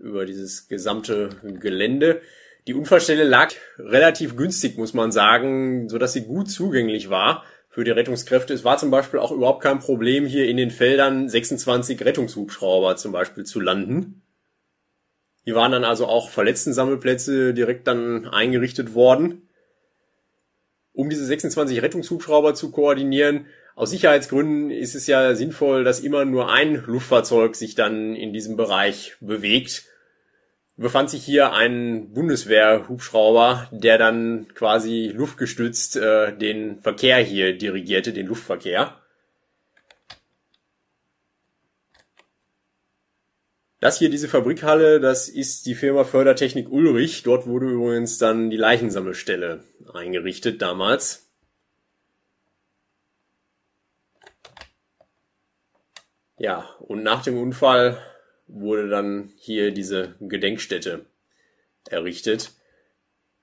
über 0.00 0.26
dieses 0.26 0.68
gesamte 0.68 1.30
Gelände. 1.42 2.20
Die 2.66 2.74
Unfallstelle 2.74 3.24
lag 3.24 3.52
relativ 3.78 4.36
günstig, 4.36 4.76
muss 4.76 4.94
man 4.94 5.12
sagen, 5.12 5.88
so 5.88 5.98
dass 5.98 6.12
sie 6.12 6.22
gut 6.22 6.50
zugänglich 6.50 7.10
war 7.10 7.44
für 7.68 7.84
die 7.84 7.90
Rettungskräfte. 7.90 8.52
Es 8.52 8.64
war 8.64 8.78
zum 8.78 8.90
Beispiel 8.90 9.20
auch 9.20 9.30
überhaupt 9.30 9.62
kein 9.62 9.78
Problem, 9.78 10.26
hier 10.26 10.46
in 10.46 10.56
den 10.56 10.70
Feldern 10.70 11.28
26 11.28 12.04
Rettungshubschrauber 12.04 12.96
zum 12.96 13.12
Beispiel 13.12 13.44
zu 13.44 13.60
landen. 13.60 14.22
Hier 15.44 15.54
waren 15.54 15.72
dann 15.72 15.84
also 15.84 16.06
auch 16.06 16.30
Verletzten-Sammelplätze 16.30 17.54
direkt 17.54 17.86
dann 17.86 18.26
eingerichtet 18.26 18.94
worden. 18.94 19.48
Um 20.92 21.08
diese 21.08 21.24
26 21.24 21.80
Rettungshubschrauber 21.80 22.54
zu 22.54 22.72
koordinieren, 22.72 23.46
aus 23.74 23.90
Sicherheitsgründen 23.90 24.70
ist 24.70 24.94
es 24.94 25.06
ja 25.06 25.34
sinnvoll, 25.34 25.84
dass 25.84 26.00
immer 26.00 26.26
nur 26.26 26.52
ein 26.52 26.74
Luftfahrzeug 26.86 27.56
sich 27.56 27.74
dann 27.74 28.14
in 28.14 28.34
diesem 28.34 28.56
Bereich 28.56 29.16
bewegt 29.20 29.84
befand 30.80 31.10
sich 31.10 31.22
hier 31.22 31.52
ein 31.52 32.12
Bundeswehrhubschrauber, 32.14 33.68
der 33.70 33.98
dann 33.98 34.48
quasi 34.54 35.12
luftgestützt 35.14 35.96
äh, 35.96 36.36
den 36.36 36.80
Verkehr 36.80 37.18
hier 37.18 37.56
dirigierte, 37.56 38.14
den 38.14 38.26
Luftverkehr. 38.26 38.96
Das 43.78 43.98
hier, 43.98 44.10
diese 44.10 44.28
Fabrikhalle, 44.28 45.00
das 45.00 45.28
ist 45.28 45.66
die 45.66 45.74
Firma 45.74 46.04
Fördertechnik 46.04 46.70
Ulrich. 46.70 47.22
Dort 47.24 47.46
wurde 47.46 47.66
übrigens 47.66 48.18
dann 48.18 48.48
die 48.50 48.56
Leichensammelstelle 48.56 49.64
eingerichtet 49.92 50.62
damals. 50.62 51.30
Ja, 56.38 56.70
und 56.78 57.02
nach 57.02 57.22
dem 57.22 57.38
Unfall 57.38 57.98
wurde 58.52 58.88
dann 58.88 59.32
hier 59.36 59.72
diese 59.72 60.16
Gedenkstätte 60.20 61.06
errichtet. 61.88 62.52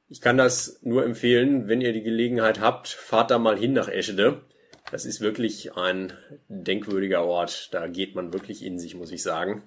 Ich 0.10 0.22
kann 0.22 0.38
das 0.38 0.80
nur 0.84 1.04
empfehlen, 1.04 1.68
wenn 1.68 1.82
ihr 1.82 1.94
die 1.94 2.04
Gelegenheit 2.04 2.60
habt, 2.60 2.88
fahrt 2.88 3.32
da 3.32 3.40
mal 3.40 3.58
hin 3.58 3.74
nach 3.74 3.90
Eschede. 3.90 4.42
Das 4.92 5.06
ist 5.06 5.20
wirklich 5.20 5.76
ein 5.76 6.14
denkwürdiger 6.48 7.26
Ort. 7.26 7.74
Da 7.74 7.88
geht 7.88 8.16
man 8.16 8.32
wirklich 8.32 8.64
in 8.64 8.80
sich, 8.80 8.96
muss 8.96 9.12
ich 9.12 9.22
sagen. 9.22 9.64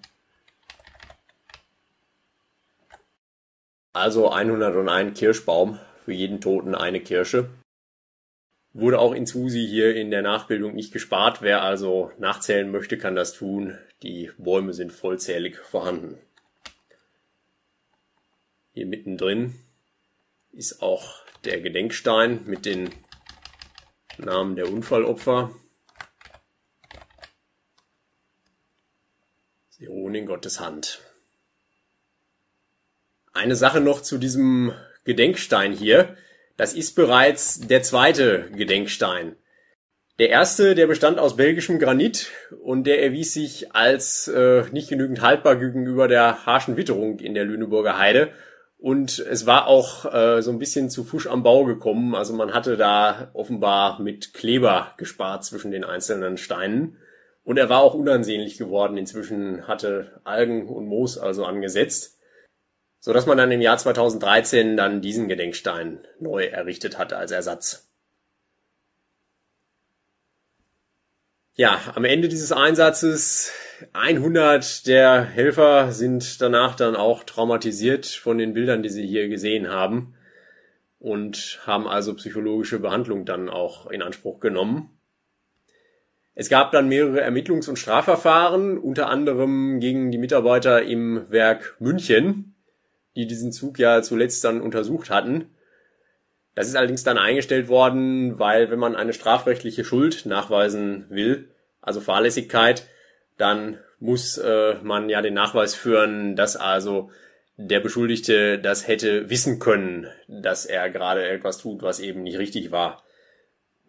Also 3.92 4.30
101 4.30 5.18
Kirschbaum, 5.18 5.78
für 6.04 6.12
jeden 6.12 6.40
Toten 6.40 6.74
eine 6.74 7.00
Kirsche. 7.00 7.50
Wurde 8.72 9.00
auch 9.00 9.12
in 9.12 9.26
Susi 9.26 9.66
hier 9.66 9.96
in 9.96 10.10
der 10.10 10.22
Nachbildung 10.22 10.74
nicht 10.74 10.92
gespart. 10.92 11.42
Wer 11.42 11.62
also 11.62 12.12
nachzählen 12.18 12.70
möchte, 12.70 12.98
kann 12.98 13.16
das 13.16 13.32
tun. 13.32 13.76
Die 14.02 14.30
Bäume 14.38 14.72
sind 14.72 14.92
vollzählig 14.92 15.58
vorhanden. 15.58 16.18
Hier 18.72 18.86
mittendrin 18.86 19.58
ist 20.52 20.82
auch 20.82 21.24
der 21.44 21.60
Gedenkstein 21.60 22.44
mit 22.44 22.64
den 22.64 22.90
Namen 24.18 24.54
der 24.54 24.68
Unfallopfer. 24.68 25.50
Sie 29.70 29.86
ruhen 29.86 30.14
in 30.14 30.26
Gottes 30.26 30.60
Hand. 30.60 31.00
Eine 33.32 33.56
Sache 33.56 33.80
noch 33.80 34.02
zu 34.02 34.18
diesem 34.18 34.72
Gedenkstein 35.04 35.72
hier. 35.72 36.16
Das 36.60 36.74
ist 36.74 36.94
bereits 36.94 37.58
der 37.60 37.82
zweite 37.82 38.50
Gedenkstein. 38.54 39.34
Der 40.18 40.28
erste, 40.28 40.74
der 40.74 40.86
bestand 40.86 41.18
aus 41.18 41.36
belgischem 41.36 41.78
Granit 41.78 42.30
und 42.62 42.86
der 42.86 43.02
erwies 43.02 43.32
sich 43.32 43.74
als 43.74 44.28
äh, 44.28 44.64
nicht 44.70 44.90
genügend 44.90 45.22
haltbar 45.22 45.56
gegenüber 45.56 46.06
der 46.06 46.44
harschen 46.44 46.76
Witterung 46.76 47.18
in 47.18 47.32
der 47.32 47.46
Lüneburger 47.46 47.96
Heide. 47.96 48.28
Und 48.76 49.20
es 49.20 49.46
war 49.46 49.68
auch 49.68 50.12
äh, 50.12 50.42
so 50.42 50.50
ein 50.50 50.58
bisschen 50.58 50.90
zu 50.90 51.02
Fusch 51.02 51.26
am 51.26 51.42
Bau 51.42 51.64
gekommen. 51.64 52.14
Also 52.14 52.34
man 52.34 52.52
hatte 52.52 52.76
da 52.76 53.30
offenbar 53.32 53.98
mit 54.02 54.34
Kleber 54.34 54.92
gespart 54.98 55.46
zwischen 55.46 55.70
den 55.70 55.84
einzelnen 55.84 56.36
Steinen. 56.36 56.98
Und 57.42 57.56
er 57.56 57.70
war 57.70 57.80
auch 57.80 57.94
unansehnlich 57.94 58.58
geworden. 58.58 58.98
Inzwischen 58.98 59.66
hatte 59.66 60.20
Algen 60.24 60.68
und 60.68 60.84
Moos 60.84 61.16
also 61.16 61.46
angesetzt 61.46 62.19
so 63.00 63.12
dass 63.12 63.26
man 63.26 63.38
dann 63.38 63.50
im 63.50 63.62
Jahr 63.62 63.78
2013 63.78 64.76
dann 64.76 65.00
diesen 65.00 65.26
Gedenkstein 65.26 66.06
neu 66.20 66.44
errichtet 66.44 66.98
hatte 66.98 67.16
als 67.16 67.30
Ersatz. 67.32 67.90
Ja, 71.54 71.78
am 71.94 72.04
Ende 72.04 72.28
dieses 72.28 72.52
Einsatzes 72.52 73.52
100 73.92 74.86
der 74.86 75.24
Helfer 75.24 75.92
sind 75.92 76.40
danach 76.40 76.74
dann 76.74 76.94
auch 76.94 77.24
traumatisiert 77.24 78.06
von 78.06 78.38
den 78.38 78.54
Bildern, 78.54 78.82
die 78.82 78.88
sie 78.88 79.06
hier 79.06 79.28
gesehen 79.28 79.68
haben 79.68 80.14
und 80.98 81.60
haben 81.66 81.88
also 81.88 82.14
psychologische 82.14 82.78
Behandlung 82.78 83.24
dann 83.24 83.48
auch 83.48 83.90
in 83.90 84.02
Anspruch 84.02 84.40
genommen. 84.40 84.90
Es 86.34 86.48
gab 86.48 86.72
dann 86.72 86.88
mehrere 86.88 87.22
Ermittlungs- 87.22 87.68
und 87.68 87.78
Strafverfahren, 87.78 88.78
unter 88.78 89.08
anderem 89.08 89.80
gegen 89.80 90.10
die 90.10 90.18
Mitarbeiter 90.18 90.82
im 90.82 91.30
Werk 91.30 91.76
München, 91.80 92.49
die 93.16 93.26
diesen 93.26 93.52
Zug 93.52 93.78
ja 93.78 94.02
zuletzt 94.02 94.44
dann 94.44 94.60
untersucht 94.60 95.10
hatten. 95.10 95.50
Das 96.54 96.68
ist 96.68 96.76
allerdings 96.76 97.04
dann 97.04 97.18
eingestellt 97.18 97.68
worden, 97.68 98.38
weil 98.38 98.70
wenn 98.70 98.78
man 98.78 98.96
eine 98.96 99.12
strafrechtliche 99.12 99.84
Schuld 99.84 100.26
nachweisen 100.26 101.06
will, 101.08 101.48
also 101.80 102.00
Fahrlässigkeit, 102.00 102.86
dann 103.36 103.78
muss 103.98 104.38
äh, 104.38 104.74
man 104.82 105.08
ja 105.08 105.22
den 105.22 105.34
Nachweis 105.34 105.74
führen, 105.74 106.36
dass 106.36 106.56
also 106.56 107.10
der 107.56 107.80
Beschuldigte 107.80 108.58
das 108.58 108.88
hätte 108.88 109.28
wissen 109.28 109.58
können, 109.58 110.06
dass 110.28 110.66
er 110.66 110.90
gerade 110.90 111.28
etwas 111.28 111.58
tut, 111.58 111.82
was 111.82 112.00
eben 112.00 112.22
nicht 112.22 112.38
richtig 112.38 112.70
war. 112.70 113.02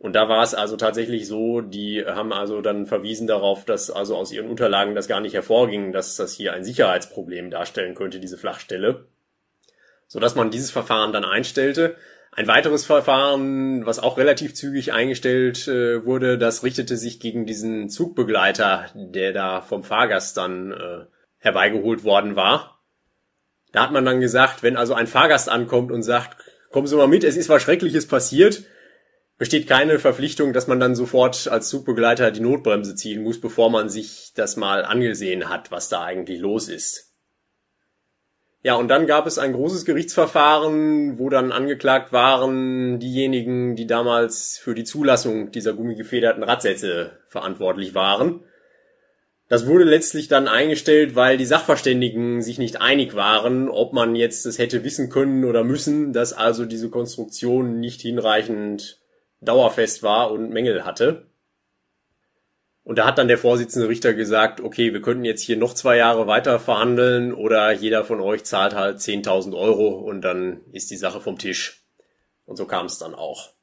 Und 0.02 0.14
da 0.14 0.28
war 0.28 0.42
es 0.42 0.56
also 0.56 0.78
tatsächlich 0.78 1.28
so, 1.28 1.62
die 1.62 2.04
haben 2.04 2.34
also 2.34 2.62
dann 2.62 2.88
verwiesen 2.88 3.28
darauf, 3.28 3.66
dass 3.66 3.92
also 3.92 4.16
aus 4.16 4.32
ihren 4.32 4.50
Unterlagen 4.50 4.96
das 4.96 5.08
gar 5.08 5.22
nicht 5.22 5.36
hervorging, 5.36 5.92
dass 5.92 6.16
das 6.16 6.34
hier 6.34 6.54
ein 6.54 6.64
Sicherheitsproblem 6.64 7.52
darstellen 7.52 7.94
könnte, 7.94 8.20
diese 8.20 8.40
Flachstelle. 8.40 9.06
So 10.08 10.20
dass 10.20 10.34
man 10.34 10.50
dieses 10.50 10.72
Verfahren 10.72 11.14
dann 11.14 11.24
einstellte. 11.24 11.98
Ein 12.32 12.48
weiteres 12.48 12.84
Verfahren, 12.84 13.86
was 13.86 14.00
auch 14.00 14.18
relativ 14.18 14.56
zügig 14.56 14.92
eingestellt 14.92 15.68
äh, 15.68 16.04
wurde, 16.04 16.40
das 16.40 16.64
richtete 16.64 16.98
sich 16.98 17.20
gegen 17.20 17.46
diesen 17.46 17.88
Zugbegleiter, 17.88 18.88
der 18.96 19.34
da 19.34 19.62
vom 19.62 19.84
Fahrgast 19.84 20.36
dann 20.36 20.72
äh, 20.72 21.06
herbeigeholt 21.38 22.04
worden 22.04 22.36
war. 22.36 22.82
Da 23.72 23.84
hat 23.84 23.92
man 23.92 24.04
dann 24.04 24.20
gesagt, 24.20 24.64
wenn 24.64 24.78
also 24.78 24.96
ein 24.96 25.06
Fahrgast 25.06 25.48
ankommt 25.48 25.92
und 25.92 26.02
sagt, 26.02 26.44
kommen 26.72 26.88
Sie 26.88 26.96
mal 26.96 27.08
mit, 27.08 27.24
es 27.24 27.38
ist 27.38 27.50
was 27.50 27.62
Schreckliches 27.62 28.08
passiert. 28.08 28.64
Besteht 29.42 29.66
keine 29.66 29.98
Verpflichtung, 29.98 30.54
dass 30.54 30.68
man 30.68 30.80
dann 30.80 30.94
sofort 30.94 31.48
als 31.48 31.68
Zugbegleiter 31.68 32.30
die 32.30 32.42
Notbremse 32.42 32.94
ziehen 32.94 33.24
muss, 33.24 33.42
bevor 33.42 33.72
man 33.72 33.90
sich 33.90 34.34
das 34.36 34.56
mal 34.56 34.86
angesehen 34.86 35.50
hat, 35.50 35.72
was 35.72 35.90
da 35.90 36.04
eigentlich 36.04 36.40
los 36.40 36.70
ist. 36.70 37.16
Ja, 38.62 38.76
und 38.76 38.88
dann 38.88 39.08
gab 39.08 39.26
es 39.26 39.40
ein 39.40 39.54
großes 39.54 39.86
Gerichtsverfahren, 39.86 41.18
wo 41.18 41.30
dann 41.30 41.52
angeklagt 41.52 42.14
waren 42.14 43.00
diejenigen, 43.00 43.76
die 43.76 43.88
damals 43.88 44.60
für 44.60 44.76
die 44.76 44.84
Zulassung 44.84 45.50
dieser 45.50 45.74
gummigefederten 45.74 46.44
Radsätze 46.44 47.18
verantwortlich 47.28 47.96
waren. 47.96 48.44
Das 49.50 49.66
wurde 49.66 49.86
letztlich 49.86 50.28
dann 50.28 50.48
eingestellt, 50.48 51.16
weil 51.16 51.38
die 51.38 51.46
Sachverständigen 51.46 52.44
sich 52.44 52.60
nicht 52.60 52.80
einig 52.80 53.16
waren, 53.16 53.70
ob 53.70 53.92
man 53.92 54.16
jetzt 54.16 54.46
es 54.46 54.60
hätte 54.60 54.84
wissen 54.84 55.10
können 55.10 55.46
oder 55.46 55.64
müssen, 55.64 56.14
dass 56.14 56.32
also 56.32 56.66
diese 56.66 56.92
Konstruktion 56.92 57.80
nicht 57.80 58.02
hinreichend 58.02 59.01
dauerfest 59.42 60.04
war 60.04 60.32
und 60.32 60.52
Mängel 60.52 60.86
hatte. 60.86 61.28
Und 62.84 62.98
da 62.98 63.06
hat 63.06 63.18
dann 63.18 63.28
der 63.28 63.38
Vorsitzende 63.38 63.90
Richter 63.90 64.14
gesagt, 64.14 64.60
okay, 64.60 64.92
wir 64.94 65.02
könnten 65.02 65.24
jetzt 65.24 65.44
hier 65.44 65.58
noch 65.58 65.74
zwei 65.74 65.98
Jahre 65.98 66.26
weiter 66.26 66.60
verhandeln 66.60 67.34
oder 67.34 67.72
jeder 67.72 68.04
von 68.04 68.20
euch 68.22 68.44
zahlt 68.44 68.74
halt 68.74 68.98
10.000 68.98 69.56
Euro 69.56 69.90
und 69.90 70.22
dann 70.22 70.62
ist 70.72 70.90
die 70.90 70.98
Sache 70.98 71.22
vom 71.22 71.38
Tisch. 71.38 71.84
Und 72.46 72.56
so 72.56 72.66
kam 72.66 72.88
es 72.88 72.98
dann 72.98 73.14
auch. 73.14 73.54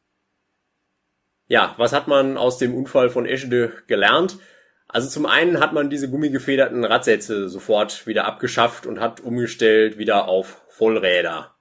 Ja, 1.47 1.75
was 1.79 1.93
hat 1.93 2.07
man 2.07 2.37
aus 2.37 2.59
dem 2.59 2.75
Unfall 2.75 3.11
von 3.11 3.27
Eschede 3.27 3.73
gelernt? 3.87 4.39
Also 4.87 5.09
zum 5.09 5.27
einen 5.27 5.61
hat 5.61 5.73
man 5.73 5.91
diese 5.91 6.09
gummigefederten 6.09 6.85
Radsätze 6.85 7.49
sofort 7.49 8.07
wieder 8.07 8.25
abgeschafft 8.25 8.87
und 8.87 9.01
hat 9.01 9.21
umgestellt 9.21 9.99
wieder 9.99 10.29
auf 10.29 10.63
Vollräder. 10.69 11.58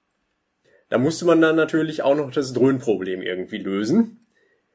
Da 0.88 0.98
musste 0.98 1.24
man 1.24 1.40
dann 1.40 1.56
natürlich 1.56 2.02
auch 2.02 2.16
noch 2.16 2.30
das 2.30 2.52
Dröhnproblem 2.52 3.22
irgendwie 3.22 3.58
lösen. 3.58 4.24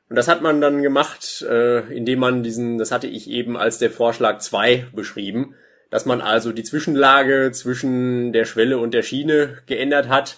Und 0.09 0.15
das 0.15 0.27
hat 0.27 0.41
man 0.41 0.61
dann 0.61 0.83
gemacht, 0.83 1.41
äh, 1.41 1.79
indem 1.91 2.19
man 2.19 2.43
diesen, 2.43 2.77
das 2.77 2.91
hatte 2.91 3.07
ich 3.07 3.29
eben 3.29 3.57
als 3.57 3.79
der 3.79 3.89
Vorschlag 3.89 4.39
2 4.39 4.87
beschrieben, 4.93 5.55
dass 5.89 6.05
man 6.05 6.21
also 6.21 6.51
die 6.51 6.63
Zwischenlage 6.63 7.51
zwischen 7.51 8.31
der 8.31 8.45
Schwelle 8.45 8.77
und 8.77 8.93
der 8.93 9.03
Schiene 9.03 9.59
geändert 9.65 10.09
hat 10.09 10.37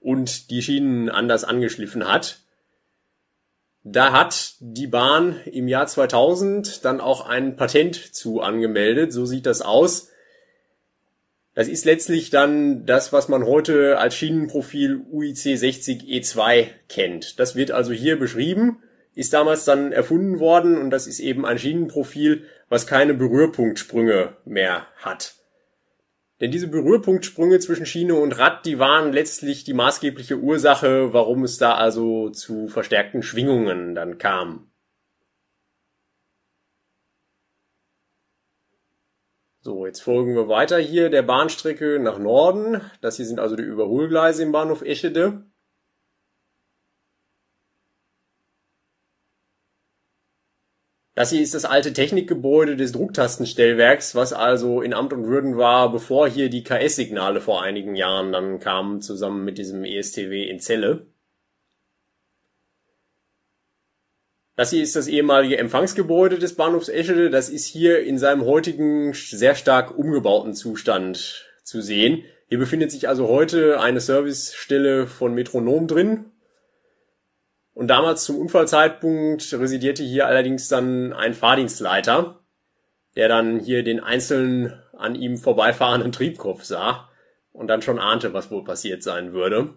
und 0.00 0.50
die 0.50 0.62
Schienen 0.62 1.08
anders 1.08 1.44
angeschliffen 1.44 2.06
hat. 2.06 2.40
Da 3.82 4.12
hat 4.12 4.56
die 4.60 4.86
Bahn 4.86 5.40
im 5.46 5.66
Jahr 5.66 5.86
2000 5.86 6.84
dann 6.84 7.00
auch 7.00 7.26
ein 7.26 7.56
Patent 7.56 7.96
zu 7.96 8.42
angemeldet, 8.42 9.12
so 9.12 9.24
sieht 9.24 9.46
das 9.46 9.62
aus. 9.62 10.09
Das 11.60 11.68
ist 11.68 11.84
letztlich 11.84 12.30
dann 12.30 12.86
das, 12.86 13.12
was 13.12 13.28
man 13.28 13.44
heute 13.44 13.98
als 13.98 14.14
Schienenprofil 14.14 15.02
UIC 15.12 15.58
60 15.58 16.04
E2 16.04 16.68
kennt. 16.88 17.38
Das 17.38 17.54
wird 17.54 17.70
also 17.70 17.92
hier 17.92 18.18
beschrieben 18.18 18.78
ist 19.14 19.34
damals 19.34 19.66
dann 19.66 19.92
erfunden 19.92 20.40
worden 20.40 20.78
und 20.78 20.88
das 20.88 21.06
ist 21.06 21.20
eben 21.20 21.44
ein 21.44 21.58
Schienenprofil, 21.58 22.44
was 22.70 22.86
keine 22.86 23.12
Berührpunktsprünge 23.12 24.38
mehr 24.46 24.86
hat. 24.96 25.34
Denn 26.40 26.50
diese 26.50 26.68
Berührpunktsprünge 26.68 27.58
zwischen 27.58 27.84
Schiene 27.84 28.14
und 28.14 28.38
Rad, 28.38 28.64
die 28.64 28.78
waren 28.78 29.12
letztlich 29.12 29.64
die 29.64 29.74
maßgebliche 29.74 30.38
Ursache, 30.38 31.12
warum 31.12 31.44
es 31.44 31.58
da 31.58 31.74
also 31.74 32.30
zu 32.30 32.68
verstärkten 32.68 33.22
Schwingungen 33.22 33.94
dann 33.94 34.16
kam. 34.16 34.69
So, 39.62 39.84
jetzt 39.84 40.00
folgen 40.00 40.34
wir 40.34 40.48
weiter 40.48 40.78
hier 40.78 41.10
der 41.10 41.20
Bahnstrecke 41.20 41.98
nach 42.00 42.18
Norden. 42.18 42.80
Das 43.02 43.16
hier 43.16 43.26
sind 43.26 43.38
also 43.40 43.56
die 43.56 43.62
Überholgleise 43.62 44.42
im 44.42 44.52
Bahnhof 44.52 44.80
Eschede. 44.80 45.44
Das 51.14 51.28
hier 51.30 51.42
ist 51.42 51.52
das 51.52 51.66
alte 51.66 51.92
Technikgebäude 51.92 52.76
des 52.76 52.92
Drucktastenstellwerks, 52.92 54.14
was 54.14 54.32
also 54.32 54.80
in 54.80 54.94
Amt 54.94 55.12
und 55.12 55.26
Würden 55.26 55.58
war, 55.58 55.92
bevor 55.92 56.26
hier 56.26 56.48
die 56.48 56.62
KS-Signale 56.62 57.42
vor 57.42 57.62
einigen 57.62 57.94
Jahren 57.96 58.32
dann 58.32 58.60
kamen, 58.60 59.02
zusammen 59.02 59.44
mit 59.44 59.58
diesem 59.58 59.84
ESTW 59.84 60.48
in 60.48 60.60
Celle. 60.60 61.06
Das 64.56 64.70
hier 64.70 64.82
ist 64.82 64.96
das 64.96 65.08
ehemalige 65.08 65.58
Empfangsgebäude 65.58 66.38
des 66.38 66.54
Bahnhofs 66.56 66.88
Eschede. 66.88 67.30
Das 67.30 67.48
ist 67.48 67.66
hier 67.66 68.02
in 68.02 68.18
seinem 68.18 68.44
heutigen 68.44 69.14
sehr 69.14 69.54
stark 69.54 69.96
umgebauten 69.96 70.54
Zustand 70.54 71.46
zu 71.62 71.80
sehen. 71.80 72.24
Hier 72.48 72.58
befindet 72.58 72.90
sich 72.90 73.08
also 73.08 73.28
heute 73.28 73.80
eine 73.80 74.00
Servicestelle 74.00 75.06
von 75.06 75.34
Metronom 75.34 75.86
drin, 75.86 76.30
und 77.80 77.88
damals 77.88 78.24
zum 78.24 78.36
Unfallzeitpunkt 78.36 79.54
residierte 79.54 80.02
hier 80.02 80.26
allerdings 80.26 80.68
dann 80.68 81.14
ein 81.14 81.32
Fahrdienstleiter, 81.32 82.40
der 83.16 83.28
dann 83.28 83.58
hier 83.58 83.82
den 83.82 84.00
einzelnen 84.00 84.78
an 84.92 85.14
ihm 85.14 85.38
vorbeifahrenden 85.38 86.12
Triebkopf 86.12 86.64
sah 86.64 87.08
und 87.52 87.68
dann 87.68 87.80
schon 87.80 87.98
ahnte, 87.98 88.34
was 88.34 88.50
wohl 88.50 88.64
passiert 88.64 89.02
sein 89.02 89.32
würde. 89.32 89.74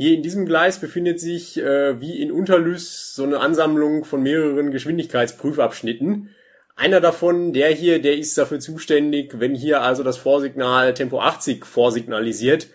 Hier 0.00 0.14
in 0.14 0.22
diesem 0.22 0.46
Gleis 0.46 0.78
befindet 0.78 1.18
sich 1.18 1.58
äh, 1.58 2.00
wie 2.00 2.22
in 2.22 2.30
Unterlüß 2.30 3.16
so 3.16 3.24
eine 3.24 3.40
Ansammlung 3.40 4.04
von 4.04 4.22
mehreren 4.22 4.70
Geschwindigkeitsprüfabschnitten. 4.70 6.32
Einer 6.76 7.00
davon, 7.00 7.52
der 7.52 7.70
hier, 7.70 8.00
der 8.00 8.16
ist 8.16 8.38
dafür 8.38 8.60
zuständig, 8.60 9.40
wenn 9.40 9.56
hier 9.56 9.82
also 9.82 10.04
das 10.04 10.16
Vorsignal 10.16 10.94
Tempo 10.94 11.20
80 11.20 11.66
vorsignalisiert, 11.66 12.68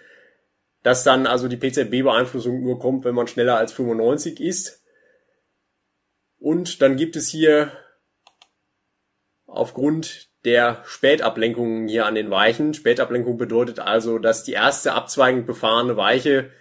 dass 0.84 1.06
dann 1.06 1.26
also 1.26 1.48
die 1.48 1.56
PZB-Beeinflussung 1.56 2.62
nur 2.62 2.78
kommt, 2.78 3.06
wenn 3.06 3.16
man 3.16 3.28
schneller 3.28 3.56
als 3.56 3.72
95 3.72 4.42
ist. 4.42 4.84
Und 6.40 6.82
dann 6.82 6.98
gibt 6.98 7.16
es 7.16 7.30
hier 7.30 7.72
aufgrund 9.46 10.28
der 10.44 10.84
Spätablenkungen 10.84 11.88
hier 11.88 12.06
an 12.06 12.16
den 12.16 12.30
Weichen. 12.30 12.74
Spätablenkung 12.74 13.38
bedeutet 13.38 13.80
also, 13.80 14.20
dass 14.20 14.44
die 14.44 14.52
erste 14.52 14.92
abzweigend 14.92 15.48
befahrene 15.48 15.96
Weiche 15.96 16.52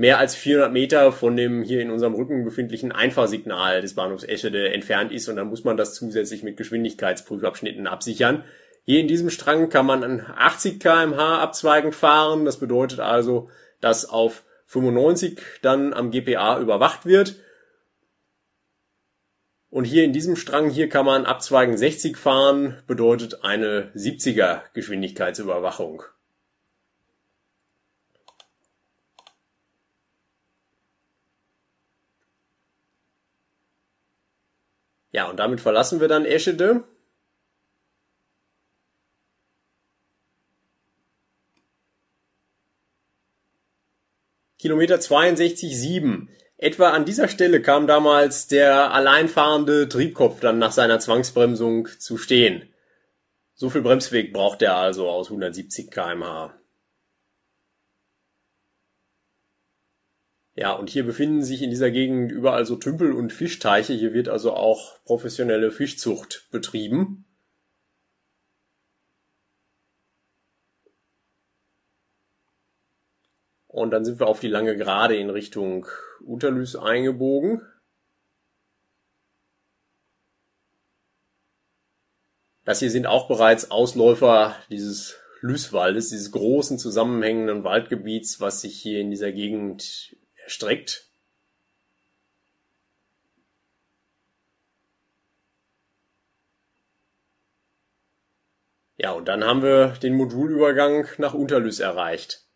mehr 0.00 0.18
als 0.18 0.34
400 0.34 0.72
Meter 0.72 1.12
von 1.12 1.36
dem 1.36 1.62
hier 1.62 1.82
in 1.82 1.90
unserem 1.90 2.14
Rücken 2.14 2.42
befindlichen 2.42 2.90
Einfahrsignal 2.90 3.82
des 3.82 3.96
Bahnhofs 3.96 4.24
Eschede 4.24 4.72
entfernt 4.72 5.12
ist 5.12 5.28
und 5.28 5.36
dann 5.36 5.48
muss 5.48 5.62
man 5.62 5.76
das 5.76 5.92
zusätzlich 5.92 6.42
mit 6.42 6.56
Geschwindigkeitsprüfabschnitten 6.56 7.86
absichern. 7.86 8.42
Hier 8.86 9.00
in 9.00 9.08
diesem 9.08 9.28
Strang 9.28 9.68
kann 9.68 9.84
man 9.84 10.02
an 10.02 10.20
80 10.38 10.80
kmh 10.80 11.40
abzweigend 11.40 11.94
fahren. 11.94 12.46
Das 12.46 12.58
bedeutet 12.58 13.00
also, 13.00 13.50
dass 13.82 14.08
auf 14.08 14.42
95 14.68 15.38
dann 15.60 15.92
am 15.92 16.10
GPA 16.10 16.58
überwacht 16.60 17.04
wird. 17.04 17.36
Und 19.68 19.84
hier 19.84 20.04
in 20.04 20.14
diesem 20.14 20.34
Strang 20.34 20.70
hier 20.70 20.88
kann 20.88 21.04
man 21.04 21.26
abzweigen 21.26 21.76
60 21.76 22.16
fahren, 22.16 22.82
bedeutet 22.86 23.44
eine 23.44 23.92
70er 23.94 24.62
Geschwindigkeitsüberwachung. 24.72 26.04
Ja, 35.20 35.28
und 35.28 35.36
damit 35.36 35.60
verlassen 35.60 36.00
wir 36.00 36.08
dann 36.08 36.24
Eschede 36.24 36.82
Kilometer 44.58 44.94
62,7. 44.94 46.28
Etwa 46.56 46.92
an 46.92 47.04
dieser 47.04 47.28
Stelle 47.28 47.60
kam 47.60 47.86
damals 47.86 48.48
der 48.48 48.94
alleinfahrende 48.94 49.90
Triebkopf 49.90 50.40
dann 50.40 50.58
nach 50.58 50.72
seiner 50.72 51.00
Zwangsbremsung 51.00 51.88
zu 51.98 52.16
stehen. 52.16 52.72
So 53.52 53.68
viel 53.68 53.82
Bremsweg 53.82 54.32
braucht 54.32 54.62
er 54.62 54.76
also 54.76 55.06
aus 55.06 55.26
170 55.26 55.90
kmh. 55.90 56.58
Ja, 60.60 60.72
und 60.72 60.90
hier 60.90 61.06
befinden 61.06 61.42
sich 61.42 61.62
in 61.62 61.70
dieser 61.70 61.90
Gegend 61.90 62.30
überall 62.30 62.66
so 62.66 62.76
Tümpel 62.76 63.12
und 63.14 63.32
Fischteiche. 63.32 63.94
Hier 63.94 64.12
wird 64.12 64.28
also 64.28 64.52
auch 64.52 65.02
professionelle 65.04 65.70
Fischzucht 65.70 66.48
betrieben. 66.50 67.24
Und 73.68 73.90
dann 73.90 74.04
sind 74.04 74.20
wir 74.20 74.26
auf 74.26 74.40
die 74.40 74.48
lange 74.48 74.76
Gerade 74.76 75.16
in 75.16 75.30
Richtung 75.30 75.86
Unterlüß 76.26 76.76
eingebogen. 76.76 77.62
Das 82.66 82.80
hier 82.80 82.90
sind 82.90 83.06
auch 83.06 83.28
bereits 83.28 83.70
Ausläufer 83.70 84.56
dieses 84.68 85.16
Lüßwaldes, 85.40 86.10
dieses 86.10 86.32
großen 86.32 86.78
zusammenhängenden 86.78 87.64
Waldgebiets, 87.64 88.40
was 88.40 88.60
sich 88.60 88.78
hier 88.78 89.00
in 89.00 89.10
dieser 89.10 89.32
Gegend 89.32 90.19
erstreckt. 90.50 91.08
Ja, 98.96 99.12
und 99.12 99.28
dann 99.28 99.44
haben 99.44 99.62
wir 99.62 99.96
den 100.02 100.14
Modulübergang 100.14 101.06
nach 101.18 101.32
Unterlüß 101.34 101.78
erreicht. 101.80 102.46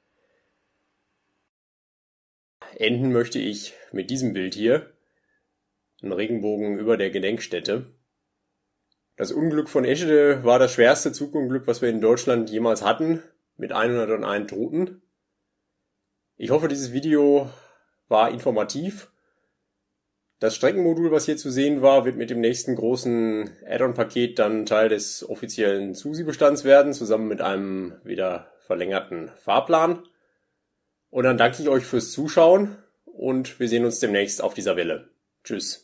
Enden 2.77 3.13
möchte 3.13 3.39
ich 3.39 3.73
mit 3.93 4.11
diesem 4.11 4.35
Bild 4.35 4.55
hier. 4.55 4.93
Ein 6.03 6.13
Regenbogen 6.13 6.77
über 6.77 6.97
der 6.97 7.11
Gedenkstätte. 7.11 7.95
Das 9.17 9.31
Unglück 9.31 9.69
von 9.69 9.85
Eschede 9.85 10.43
war 10.43 10.59
das 10.59 10.73
schwerste 10.73 11.13
Zugunglück, 11.13 11.69
was 11.69 11.81
wir 11.81 11.89
in 11.89 12.01
Deutschland 12.01 12.51
jemals 12.51 12.83
hatten, 12.83 13.23
mit 13.57 13.71
101 13.73 14.51
Toten. 14.51 15.01
Ich 16.37 16.51
hoffe, 16.51 16.67
dieses 16.67 16.93
Video 16.93 17.49
war 18.09 18.31
informativ 18.31 19.11
das 20.45 20.57
Streckenmodul, 20.57 21.11
was 21.11 21.25
hier 21.25 21.39
zu 21.39 21.51
sehen 21.51 21.81
war, 21.81 22.05
wird 22.05 22.17
mit 22.17 22.29
dem 22.29 22.41
nächsten 22.41 22.75
großen 22.75 23.51
Add-on-Paket 23.67 24.39
dann 24.39 24.67
Teil 24.67 24.91
des 24.91 25.27
offiziellen 25.27 25.95
SUSI-Bestands 25.95 26.65
werden, 26.65 26.93
zusammen 26.93 27.29
mit 27.29 27.41
einem 27.41 27.95
wieder 28.05 28.53
verlängerten 28.67 29.31
Fahrplan. 29.39 30.03
Und 31.09 31.25
dann 31.25 31.39
danke 31.39 31.63
ich 31.63 31.69
euch 31.71 31.85
fürs 31.85 32.11
Zuschauen 32.11 32.77
und 33.07 33.59
wir 33.59 33.69
sehen 33.69 33.87
uns 33.87 34.01
demnächst 34.01 34.43
auf 34.43 34.53
dieser 34.53 34.77
Welle. 34.77 35.09
Tschüss. 35.45 35.84